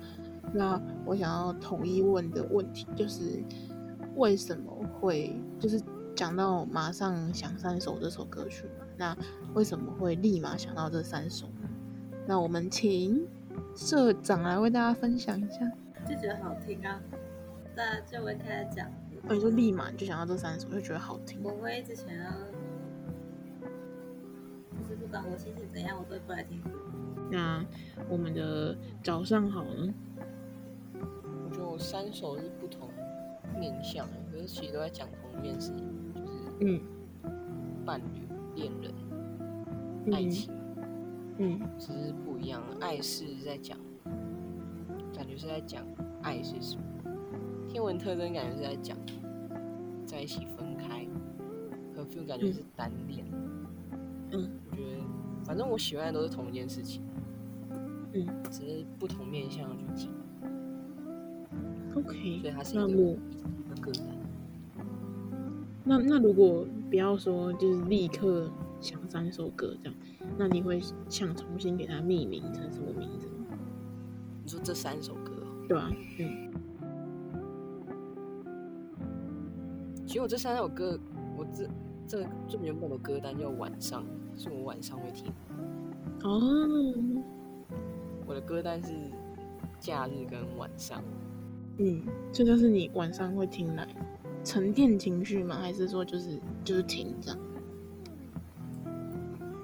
[0.53, 3.43] 那我想要统一问的问题就是，
[4.17, 5.81] 为什么会就是
[6.15, 8.85] 讲到马上想三首这首歌曲嘛？
[8.97, 9.17] 那
[9.53, 11.69] 为什么会立马想到这三首呢？
[12.27, 13.27] 那我们请
[13.75, 15.59] 社长来为大家分享一下。
[16.07, 16.99] 就觉得好听啊，
[17.75, 18.91] 那就会开始讲。
[19.29, 21.39] 我就立马就想到这三首，就觉得好听。
[21.43, 22.35] 我会之前啊，
[23.61, 26.61] 就是不管我心情怎样，我都会过来听。
[27.29, 27.63] 那
[28.09, 29.93] 我们的早上好呢？
[30.95, 32.89] 我觉得我三首是不同
[33.57, 35.71] 面向的，可是其实都在讲同一件事
[36.63, 36.79] 嗯，
[37.83, 38.93] 伴侣、恋人、
[40.05, 40.53] 嗯、爱情，
[41.39, 42.61] 嗯，只是不一样。
[42.79, 43.75] 爱是在讲，
[45.11, 45.83] 感觉是在讲
[46.21, 46.83] 爱是什么？
[47.67, 48.95] 天文特征感觉是在讲
[50.05, 51.07] 在一起分开，
[51.95, 53.25] 和 feel 感觉是单恋。
[54.29, 55.03] 嗯，我觉得
[55.43, 57.01] 反正我喜欢的都是同一件事情。
[58.13, 60.09] 嗯，只是不同面向去讲。
[61.95, 63.17] OK，所以它是一个。
[65.91, 69.97] 那那如果不要说就是立刻想三首歌这样，
[70.37, 70.79] 那你会
[71.09, 73.27] 想重新给它命名成什么名字？
[74.41, 75.33] 你说这三首歌，
[75.67, 75.91] 对啊？
[76.17, 76.53] 嗯。
[80.05, 80.97] 其实我这三首歌，
[81.37, 81.67] 我这
[82.07, 84.01] 这最原本的歌单叫晚上，
[84.37, 85.29] 是我晚上会听。
[86.23, 86.93] 哦。
[88.25, 88.93] 我的歌单是
[89.77, 91.03] 假日跟晚上，
[91.79, 93.85] 嗯，这就是你晚上会听来
[94.43, 95.59] 沉淀情绪吗？
[95.59, 97.39] 还是说就是就是听这样？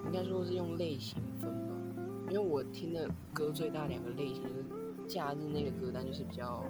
[0.06, 1.76] 应该说是用类型分吧，
[2.30, 4.64] 因为我听的歌最大两个类型就是
[5.08, 6.64] 假日那个歌单就是比较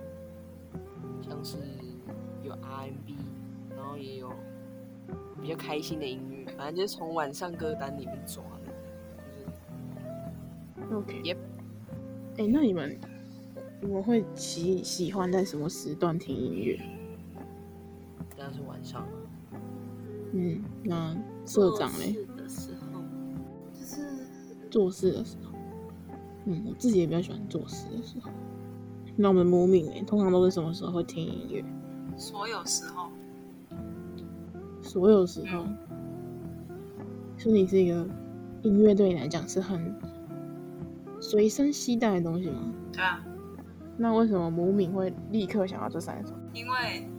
[1.22, 1.58] 像是
[2.44, 3.16] 有 R&B，
[3.76, 4.32] 然后也有
[5.42, 8.74] 比较开心的音乐，反正就是从晚上歌单里面抓的。
[10.80, 11.34] 就是、OK，也。
[11.34, 12.98] 哎、欸，那你们
[13.82, 16.80] 你们会喜喜欢在什么时段听音乐？
[18.38, 19.08] 当然是晚上了。
[20.34, 21.16] 嗯，那
[21.46, 22.16] 社长嘞？
[22.16, 23.02] 做事的时候，
[23.74, 23.98] 就是
[24.70, 25.58] 做事的时候。
[26.46, 28.30] 嗯，我自己也比较喜欢做事的时候。
[29.16, 31.66] 那我们母敏嘞，通常都是什么时候会听音乐？
[32.16, 33.10] 所有时候。
[34.82, 35.66] 所有时候。
[37.38, 38.08] 说、嗯、你是一个
[38.62, 39.94] 音乐对你来讲是很。
[41.20, 42.72] 随身携带的东西吗？
[42.94, 43.26] 对啊。
[43.98, 46.34] 那为什么母敏会立刻想到这三首？
[46.54, 47.10] 因为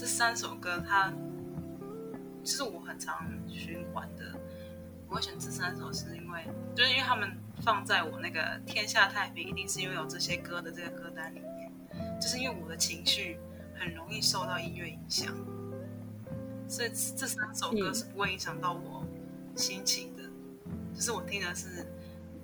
[0.00, 1.12] 这三首歌它，
[2.42, 4.34] 其实我很常循环的。
[5.06, 7.30] 我会选这三首，是因为就是因为他们
[7.60, 11.70] 放在我那个天下太平，一定是因为有这些歌的这个歌单里面。
[12.18, 13.36] 就是因为我的情绪
[13.74, 15.36] 很容易受到音乐影响，
[16.66, 19.04] 所以这三首歌是不会影响到我
[19.54, 20.22] 心情的。
[20.64, 21.86] 嗯、就是我听的是。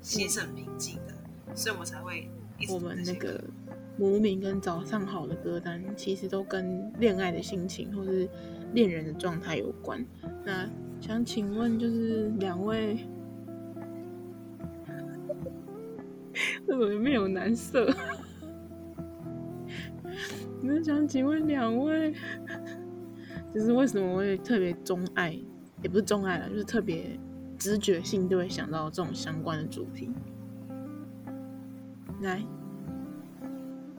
[0.03, 1.15] 心是很平静的，
[1.57, 2.73] 所以我才会一直。
[2.73, 3.43] 我们那个
[3.99, 8.28] 无名跟早上好的歌单，其实都跟恋爱的心情或是
[8.72, 10.05] 恋人的状态有关。
[10.44, 10.68] 那
[11.01, 12.99] 想请问，就是两位，
[16.66, 17.92] 为什么没有男色？
[20.62, 22.14] 那想请问两位，
[23.55, 25.38] 就是为什么我会特别钟爱，
[25.82, 27.18] 也不是钟爱了，就是特别。
[27.59, 30.11] 直觉性就会想到这种相关的主题。
[32.20, 32.44] 来，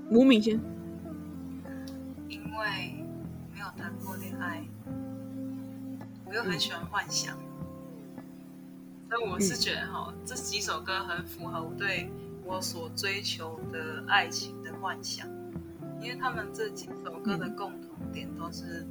[0.10, 0.60] 母敏先。
[2.30, 3.04] 因为
[3.54, 4.64] 没有谈过恋爱，
[6.26, 8.24] 我又很喜欢幻想，嗯、
[9.10, 12.10] 所以我是觉得哈，这几首歌很符合我对
[12.44, 15.28] 我所追求的爱情的幻想，
[16.02, 18.86] 因为他们这几首歌的共同点都是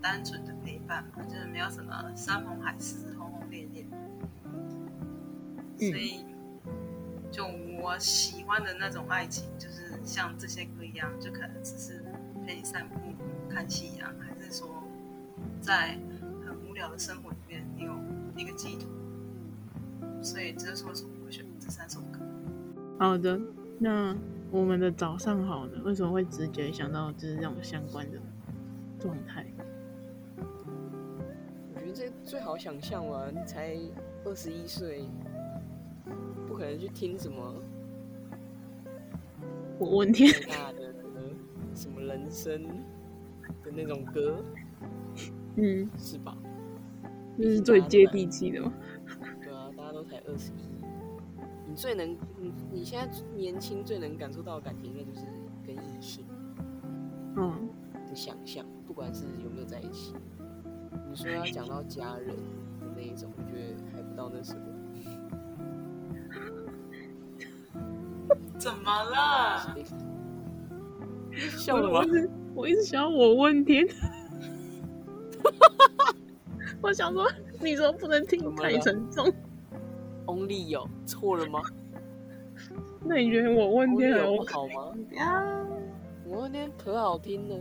[0.00, 2.96] 单纯的陪伴嘛，就是没有什么山盟海誓。
[3.18, 3.86] 轰轰烈烈
[5.78, 6.24] 所以，
[7.30, 7.46] 就
[7.80, 12.02] 我喜欢的那种爱情，就是像这些歌一样，就可能只是
[12.46, 12.94] 陪你散步、
[13.48, 14.68] 看夕阳，还是说，
[15.60, 15.98] 在
[16.46, 17.92] 很无聊的生活里面，你有
[18.36, 18.88] 一个寄托。
[20.22, 22.18] 所以这是为什么我会选这三首歌。
[22.98, 23.40] 好的，
[23.78, 24.16] 那
[24.50, 25.80] 我们的早上好呢？
[25.84, 28.18] 为什么会直觉想到就是这种相关的
[29.00, 29.44] 状态？
[31.74, 33.76] 我觉得这最好想象嘛，你才
[34.24, 35.04] 二十一岁，
[36.46, 37.54] 不可能去听什么
[39.82, 40.94] 我问天 大的
[41.74, 42.62] 什么人生
[43.64, 44.44] 的那种歌，
[45.56, 46.36] 嗯，是吧？
[47.36, 48.72] 这是最接地气的吗？
[49.42, 50.68] 对啊，大家都才二十一，
[51.66, 55.26] 你最能你你现在年轻最能感受到的感情，应该就是
[55.66, 56.24] 跟异性，
[57.36, 57.68] 嗯，
[58.08, 60.14] 的想象，不管是有没有在一起。
[61.10, 64.60] 你说要讲到家人的那一种，我觉得还不到那时候。
[68.58, 69.76] 怎么了？
[71.58, 71.98] 笑什么？
[71.98, 73.86] 我一直我一直想要我问天。
[76.80, 77.28] 我想说，
[77.60, 79.32] 你说不能听太沉重。
[80.26, 81.60] Only 有错了吗？
[83.04, 84.94] 那你觉得我问天还有好吗？
[85.12, 85.42] 呀，
[86.24, 87.56] 我问天可好听了。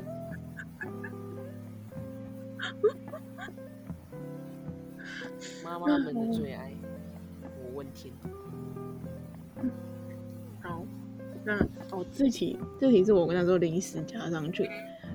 [5.63, 6.73] 妈妈们的最爱，
[7.63, 8.13] 我问天。
[10.71, 10.85] 好，
[11.43, 11.57] 那
[11.91, 14.69] 哦，这题这题是我跟他说临时加上去。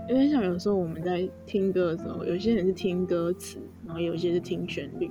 [0.09, 5.11] 因为像有时候我们在听歌的时候，有些人是听歌词，然后有些是听旋律。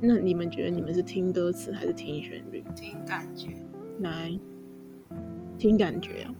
[0.00, 2.62] 那你们觉得你们是听歌词还是听旋律？
[2.76, 3.48] 听感觉。
[4.00, 4.38] 来，
[5.58, 6.34] 听感觉啊。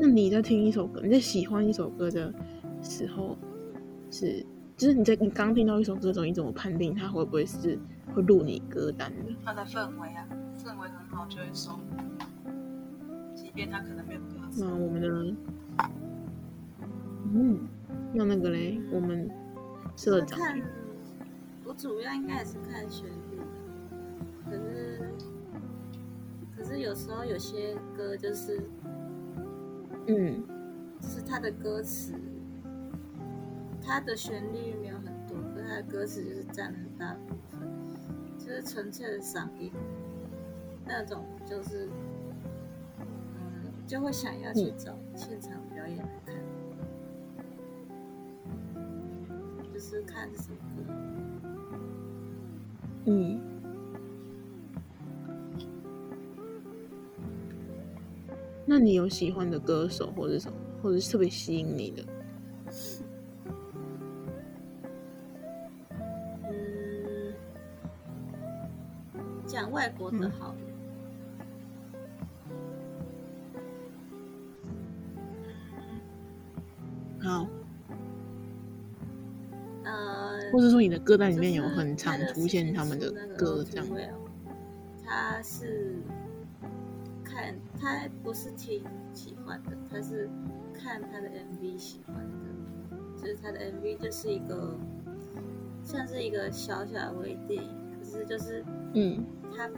[0.00, 2.32] 那你在听一首歌，你在喜欢一首歌的
[2.80, 3.36] 时候，
[4.10, 7.78] 是就是你在你刚听到一首歌的时候，你怎么判定它会不会是
[8.14, 9.34] 会入你歌单的？
[9.44, 10.26] 它的氛围啊，
[10.64, 11.78] 氛围很好就会收，
[13.34, 14.64] 即便他可能没有歌词。
[14.64, 15.36] 那我们的，
[17.34, 17.68] 嗯，
[18.14, 19.30] 那那个嘞，我们
[19.94, 20.40] 社长，
[21.64, 23.38] 我主要应该也是看旋律，
[24.46, 25.14] 可是，
[26.56, 28.58] 可是有时候有些歌就是，
[30.06, 30.42] 嗯，
[30.98, 32.14] 就是他的歌词，
[33.82, 37.60] 他的旋律没有很多，可是它的歌词就是占很大部分，
[38.38, 39.70] 就是纯粹的嗓音，
[40.86, 41.88] 那种就是。
[43.86, 46.34] 就会想要去找现场表演来看，
[48.76, 49.26] 嗯、
[49.74, 50.82] 就是看什么歌。
[53.04, 53.38] 嗯。
[58.64, 62.02] 那你有喜欢的歌手或者什么，或者是特别吸引你的？
[66.42, 67.34] 嗯，
[69.46, 70.54] 讲外国的好。
[70.58, 70.63] 嗯
[81.04, 83.86] 歌单里面有很常出现他们的歌，这样。
[85.04, 85.96] 他是
[87.22, 88.82] 看他不是听
[89.12, 90.28] 喜欢的，他是
[90.72, 94.76] 看他的 MV 喜欢的，就是他的 MV 就是一个
[95.84, 99.22] 像是一个小小的微电影，可是就是嗯，
[99.54, 99.70] 他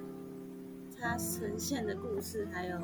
[0.98, 2.78] 他呈现的故事还有。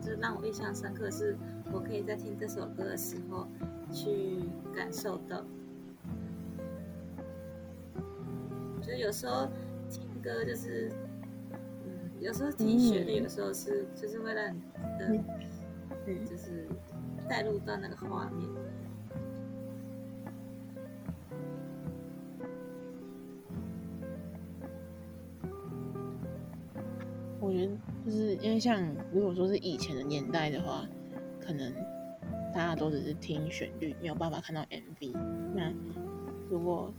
[0.00, 1.34] 就是让我印象深刻，是
[1.72, 3.48] 我可以在听这首歌的时候
[3.90, 4.38] 去
[4.76, 5.42] 感受到。
[8.94, 9.48] 就有时候
[9.90, 10.88] 听歌就是，
[11.50, 14.60] 嗯，有时候听旋律，有时候是就是为了你
[15.00, 15.24] 的，
[16.06, 16.68] 嗯，就是
[17.28, 18.48] 带入到那个画面。
[27.40, 27.72] 我觉得
[28.06, 28.80] 就是因为像
[29.12, 30.86] 如果说是以前的年代的话，
[31.40, 31.72] 可能
[32.54, 35.12] 大家都只是听旋律，没有办法看到 MV。
[35.52, 35.72] 那
[36.48, 36.94] 如果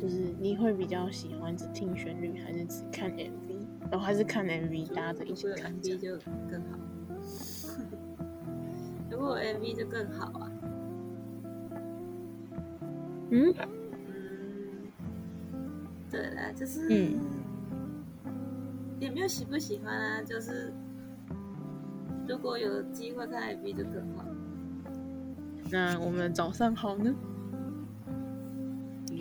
[0.00, 3.56] 就是你会比较喜欢只听旋律，还是只看 MV？
[3.90, 6.16] 然后还是看 MV 搭着一起看，MV 就
[6.50, 6.78] 更好。
[9.10, 10.50] 如果 MV 就更好啊。
[13.30, 13.54] 嗯
[14.08, 14.92] 嗯，
[16.10, 17.18] 对啦，就是嗯。
[19.00, 20.72] 也没有喜不喜欢啊，就是
[22.26, 24.24] 如果有机会看 MV 就更好。
[25.70, 27.14] 那我们早上好呢？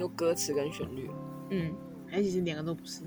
[0.08, 1.10] 歌词跟旋律？
[1.50, 1.74] 嗯，
[2.08, 3.04] 还其实两个都不是，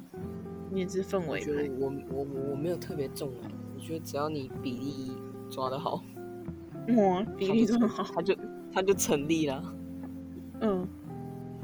[0.71, 1.27] 你也是氛围。
[1.27, 5.13] 我觉得我我我没有特别重啊，我觉得只要你比例
[5.51, 6.03] 抓得好，
[6.97, 8.37] 哇，比例这么好，他就
[8.73, 9.75] 他就成立了。
[10.61, 10.87] 嗯，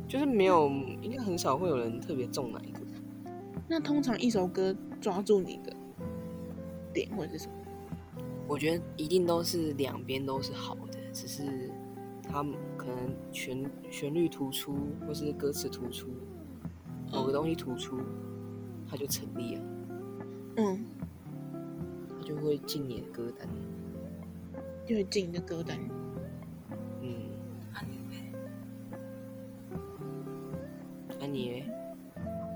[0.07, 0.69] 就是没有，
[1.01, 2.81] 应该很少会有人特别重哪一个。
[3.69, 5.75] 那通常一首歌抓住你的
[6.93, 7.55] 点或者是什么？
[8.47, 11.71] 我觉得一定都是两边都是好的，只是
[12.33, 14.75] 他们可能旋旋律突出
[15.07, 16.09] 或是歌词突出，
[17.13, 18.01] 某个东西突出，
[18.89, 19.63] 它就成立了。
[20.57, 20.83] 嗯，
[22.09, 23.47] 它就会进你的歌单，
[24.87, 25.79] 就会进你的歌单。
[27.03, 27.15] 嗯，
[27.75, 29.77] 安妮呢？
[31.21, 31.65] 安妮，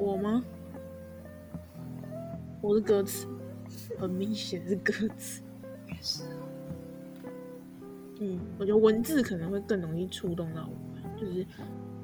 [0.01, 0.43] 我吗？
[2.63, 3.27] 我的歌词，
[3.99, 5.43] 很明显是歌词。
[5.87, 6.23] 也是。
[8.27, 11.47] 嗯，我觉得文字可能会更容易触动到我，就是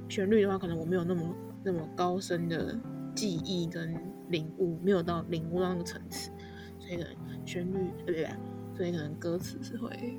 [0.08, 2.78] 旋律的话，可能我没有那么那么高深的
[3.14, 3.92] 记忆跟
[4.28, 6.30] 领悟，没有到领悟到那个层次，
[6.78, 8.28] 所以可能旋律对不对？
[8.76, 10.18] 所以可能歌词是会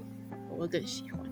[0.50, 1.23] 我会更喜欢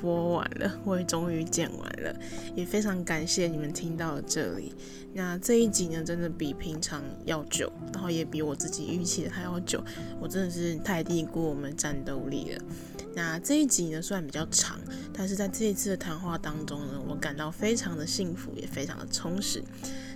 [0.00, 2.14] 播完了，我也终于剪完了，
[2.54, 4.72] 也非常感谢你们听到了这里。
[5.12, 9.82] 那这一集呢，真的比平常要久，然后也比我自己预期的还要久，
[10.20, 12.62] 我真的是太低估我们战斗力了。
[13.14, 14.78] 那这一集呢，虽然比较长，
[15.12, 19.62] 但是在这一次的谈话当中呢，我感到非常的幸福，也非常的充实。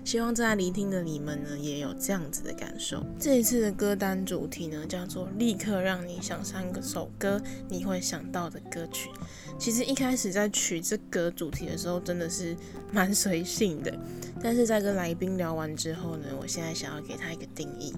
[0.05, 3.03] 希望正在聆听的你们呢，也有这样子的感受。
[3.18, 7.40] 这一次的歌单主题呢，叫做“立刻让你想三个首歌
[7.70, 9.09] 你会想到的歌曲”。
[9.59, 12.55] 其实一开始在取这个主题的时候，真的是
[12.92, 13.99] 蛮随性的。
[14.42, 17.95] 但是在跟来宾聊完之后呢，我现在想要给他一个定义。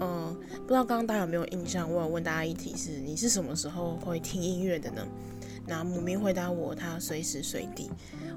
[0.00, 1.90] 嗯，不知道刚刚大家有没有印象？
[1.92, 5.06] 我有问大家一题是：你是什么时候会听音乐的呢？
[5.66, 7.90] 那姆明回答我，他随时随地。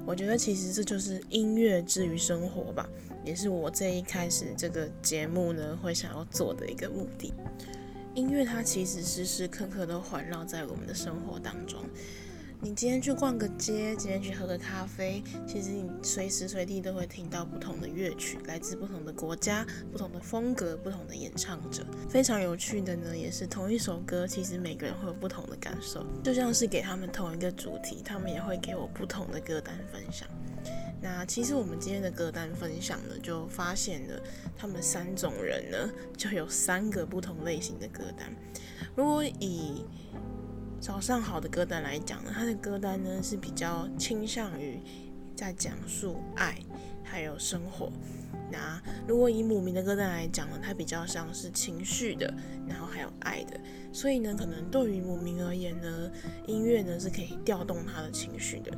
[0.04, 2.88] 我觉得其实这就是音乐之于生活吧，
[3.24, 7.32] 也是我这一开始这个节目呢会想要做的一个目的。
[8.14, 11.80] 音乐它其实时时刻刻都环绕在我们的生活当中。
[12.64, 21.84] 你今天去逛个街，今天去喝个咖啡，其实你随时随地都会听到不同的乐曲，来自不同的国家、不同的风格、不同的演唱者。
[22.08, 26.06] 非常有趣的呢，也是同一首歌，其实每个人会有不同的感受。
[26.22, 30.28] 就像是给他们同一个主题，他们也会给我不同的歌单分享。
[31.00, 34.22] 那其实我们今天的歌单分享呢，就发现了
[34.56, 38.32] 他们三种人呢，就有三个不同类型的歌单。
[38.94, 39.84] 如果以
[40.82, 44.80] 早上好的歌单来讲呢，他的歌单呢是比较倾向于
[45.32, 46.58] 在讲述爱
[47.04, 47.92] 还有生活。
[48.50, 52.34] 那如果以母明的歌单来讲呢，它比较像是情绪的，
[52.66, 53.60] 然后还有爱的。
[53.92, 56.10] 所以呢，可能对于母明而言呢，
[56.48, 58.76] 音乐呢是可以调动他的情绪的。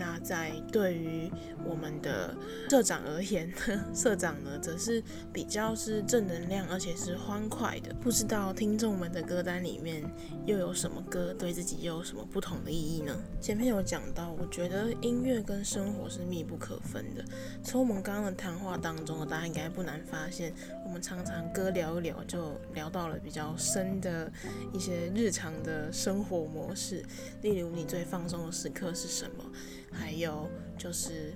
[0.00, 1.30] 那在对于
[1.62, 2.34] 我们的
[2.70, 7.92] 社长而言呢，社长呢则是比较是正能量，而且是欢快的。
[8.00, 10.02] 不知道听众们的歌单里面
[10.46, 13.14] 又有什么歌对自己又有什么不同的意义呢？
[13.42, 17.22] 前面有讲到，我觉得音乐跟生活是密不可分的。
[17.62, 20.54] 从我们刚刚的谈话当中，大家应该不难发现，
[20.86, 24.32] 我们常常歌聊一聊就聊到了比较深的
[24.72, 27.04] 一些日常的生活模式，
[27.42, 29.44] 例如你最放松的时刻是什么？
[29.90, 31.34] 还有就是，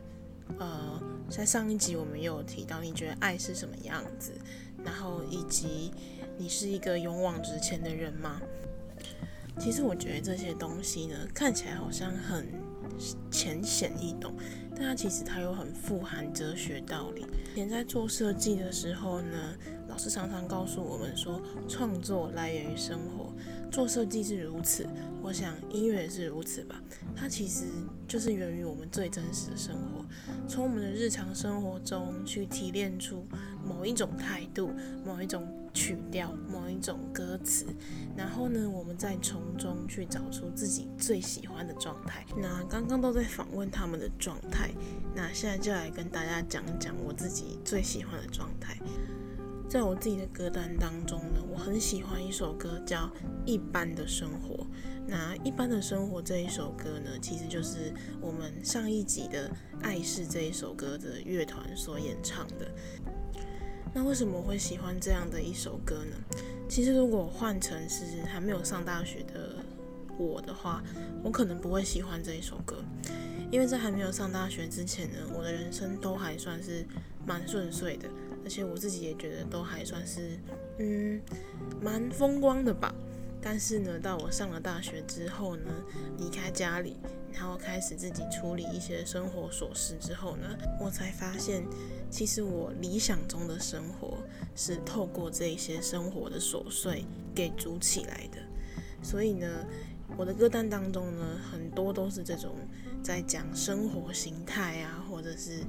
[0.58, 4.32] 呃，在上一集我们有提到，你觉得爱是什么样子？
[4.84, 5.92] 然后以及
[6.36, 8.40] 你是一个勇往直前的人吗？
[9.58, 12.48] 其实我觉得这些东西呢，看起来好像很
[13.30, 14.34] 浅显易懂，
[14.74, 17.24] 但它其实它又很富含哲学道理。
[17.52, 19.54] 以前在做设计的时候呢，
[19.88, 23.32] 老师常常告诉我们说，创作来源于生活。
[23.74, 24.86] 做设计是如此，
[25.20, 26.80] 我想音乐也是如此吧。
[27.16, 27.64] 它其实
[28.06, 30.04] 就是源于我们最真实的生活，
[30.46, 33.26] 从我们的日常生活中去提炼出
[33.66, 34.70] 某一种态度、
[35.04, 35.44] 某一种
[35.74, 37.66] 曲调、某一种歌词，
[38.16, 42.24] 然后呢，我们再从中去找出自己最喜欢的状态。
[42.36, 44.70] 那刚刚都在访问他们的状态，
[45.16, 48.78] 那现在就来跟大家讲讲我自己最喜欢的状态。
[49.68, 53.06] 在我自己的歌单当中呢，我很喜欢一首歌叫
[53.44, 54.64] 《一般的生活》。
[55.06, 59.48] 那《一般的生活》这一首歌呢，其实就是我们上一集的
[59.82, 62.70] 《爱是》这一首歌的乐团所演唱的。
[63.92, 66.38] 那为什么我会喜欢这样的一首歌呢？
[66.68, 69.56] 其实如果换成是还没有上大学的
[70.16, 70.82] 我的话，
[71.22, 72.82] 我可能不会喜欢这一首歌，
[73.50, 76.86] 因为在还没有上大学之前呢，我的人生都还算是
[77.26, 78.08] 蛮顺遂的。
[78.44, 80.38] 而且我自己也觉得都还算是，
[80.78, 81.20] 嗯，
[81.80, 82.94] 蛮风光的吧。
[83.40, 85.70] 但是呢，到我上了大学之后呢，
[86.16, 86.96] 离开家里，
[87.30, 90.46] 然后开始自己处理一些生活琐事之后呢，
[90.80, 91.62] 我才发现，
[92.10, 94.16] 其实我理想中的生活
[94.56, 98.38] 是透过这些生活的琐碎给筑起来的。
[99.02, 99.46] 所以呢，
[100.16, 102.54] 我的歌单当中呢，很多都是这种
[103.02, 105.62] 在讲生活形态啊，或者是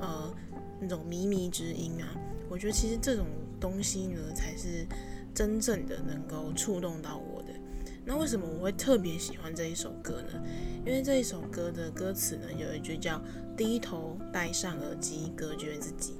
[0.00, 0.34] 呃
[0.80, 2.08] 那种靡靡之音啊。
[2.48, 3.26] 我觉得其实这种
[3.60, 4.86] 东西呢，才是
[5.34, 7.48] 真正的能够触动到我的。
[8.04, 10.42] 那为什么我会特别喜欢这一首歌呢？
[10.84, 13.22] 因为这一首歌的歌词呢，有一句叫
[13.56, 16.14] “低头戴上耳机，隔绝自己”。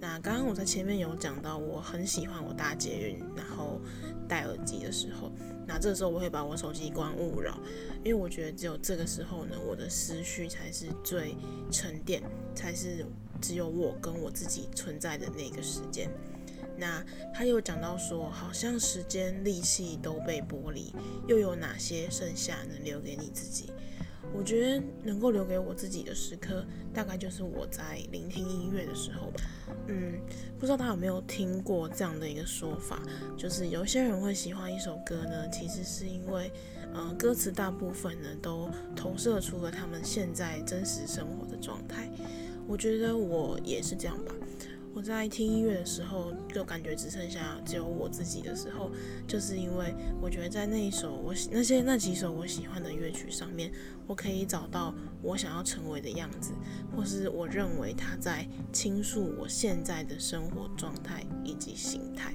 [0.00, 3.80] 那刚刚我在前面有讲到，我很喜欢我搭捷运，然后
[4.26, 5.30] 戴耳机的时候，
[5.66, 7.60] 那这时候我会把我手机关勿扰，
[8.04, 11.36] 因为我觉得只有这个时候呢，我的思绪才是最
[11.70, 12.22] 沉淀，
[12.54, 13.06] 才是
[13.40, 16.10] 只有我跟我自己存在的那个时间。
[16.78, 20.92] 那他又讲到说，好像时间、力气都被剥离，
[21.26, 23.72] 又有哪些剩下能留给你自己？
[24.34, 29.32] 我觉得能够留给我自己的时刻，大概就是我在聆听音乐的时候。
[29.86, 30.20] 嗯，
[30.58, 33.00] 不知道大家有没有听过这样的一个说法，
[33.38, 36.52] 就是有些人会喜欢一首歌呢，其实是因为，
[36.92, 42.05] 呃，歌词大部分呢都投射出了他们现在真实生活的状态。
[42.66, 44.34] 我觉得我也是这样吧。
[44.94, 48.90] 我在听音乐的时候，就感觉只剩下只有我自己的时候，
[49.28, 53.70] 就是因为我觉得在那一首我那些那几首我喜欢的乐曲上面，
[54.06, 56.52] 我可以找到我想要成为的样子，
[56.96, 62.32] 或是我认为他在倾诉我现在的生活状态以及心态。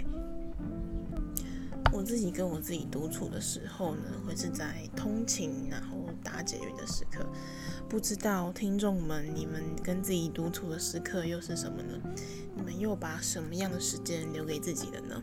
[1.91, 7.27] 我自己跟我自己独处的时候呢，会是在通勤然后搭捷运的时刻。
[7.91, 11.99] 不知道听众们，你们跟自己独处的时刻又是什么呢？
[12.55, 15.21] 你们又把什么样的时间留给自己的呢？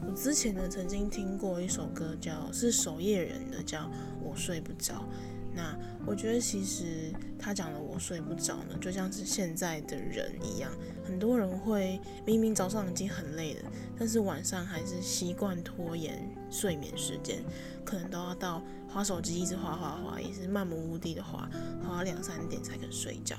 [0.00, 3.80] 我之前呢曾经听过一首歌叫，叫是守夜人的，叫
[4.22, 4.94] 《我睡不着》。
[5.54, 10.72] 那我觉得其实他讲的我睡不着呢，就像是现在的人一样，
[11.04, 17.44] 很多人会明明早上已经很累了，但是晚上还是习惯拖延睡眠时间，
[17.84, 18.62] 可能都要到
[18.92, 21.48] 划手机一直划划划，也是漫无目的的滑，
[21.82, 23.36] 滑两三点才肯睡觉。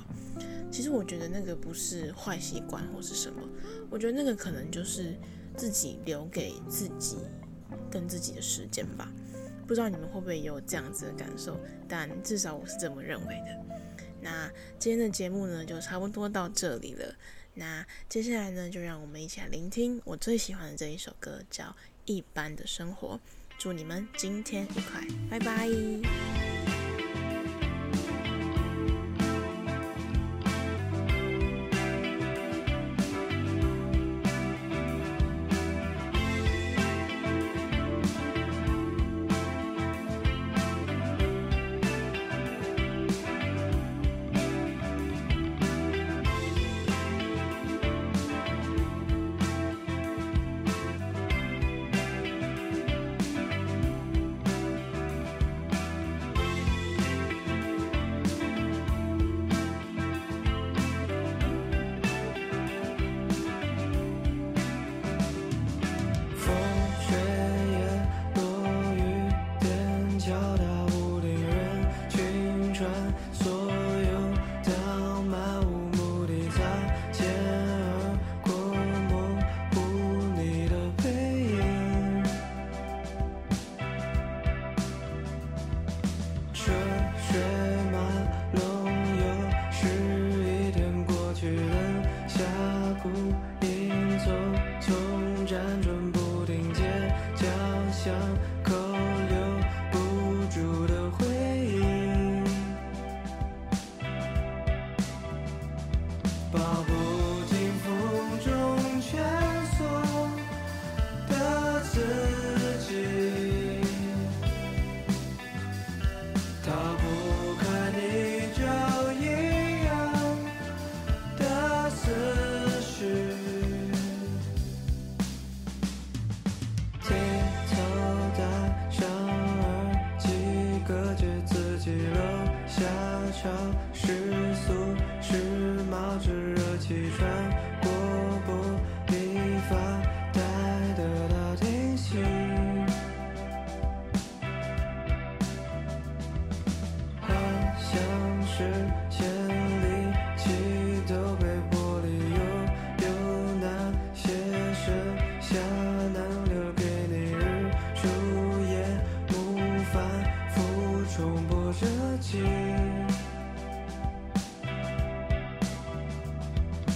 [0.71, 3.41] 其实我觉得那个不是坏习惯或是什么，
[3.89, 5.15] 我觉得那个可能就是
[5.55, 7.17] 自己留给自己
[7.91, 9.11] 跟自己的时间吧。
[9.67, 13.77] 不知道你们会不会有这样子的感受，但至少我是这么认为的。
[14.19, 17.15] 那今天的节目呢，就差不多到这里了。
[17.53, 21.65] 那接下来呢，就让我们一起来聆听我最喜欢的这一首歌，叫
[22.05, 23.15] 《一般的生活》。
[23.63, 25.69] 祝你们今天愉快，拜拜。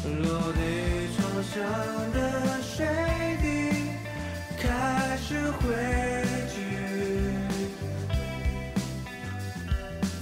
[0.05, 0.59] 落地
[1.15, 1.55] 窗上
[2.13, 2.85] 的水
[3.41, 3.45] 滴
[4.57, 5.63] 开始汇
[6.53, 6.55] 聚。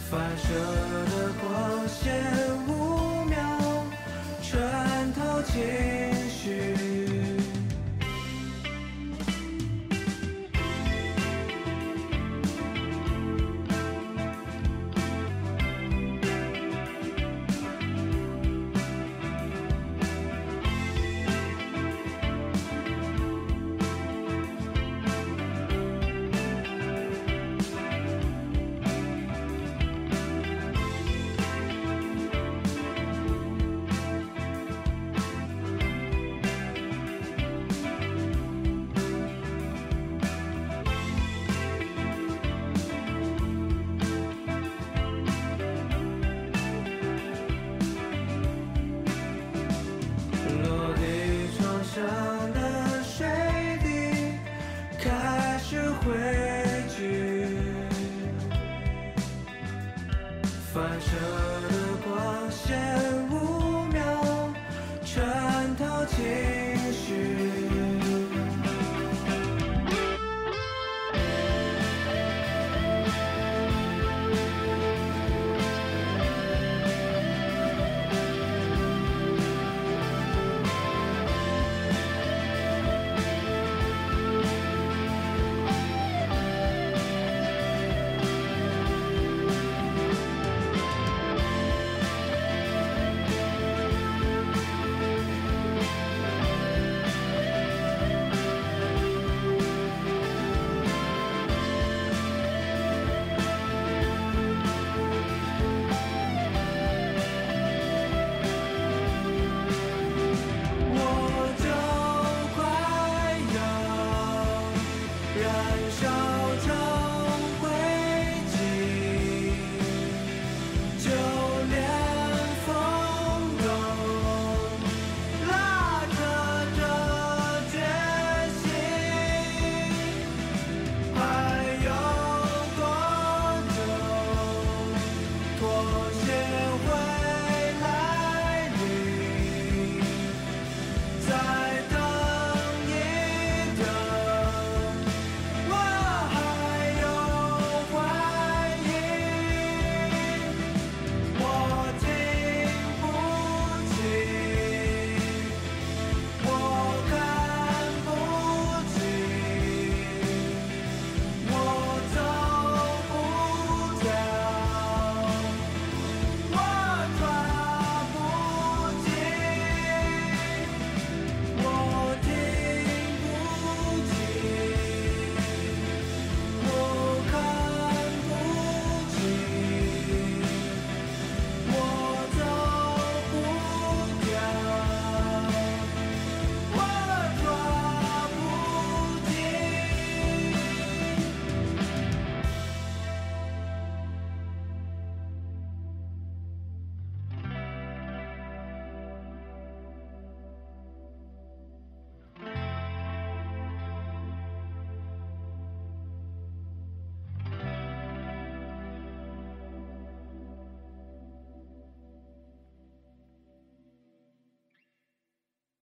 [0.10, 0.48] 反射
[1.12, 2.35] 的光线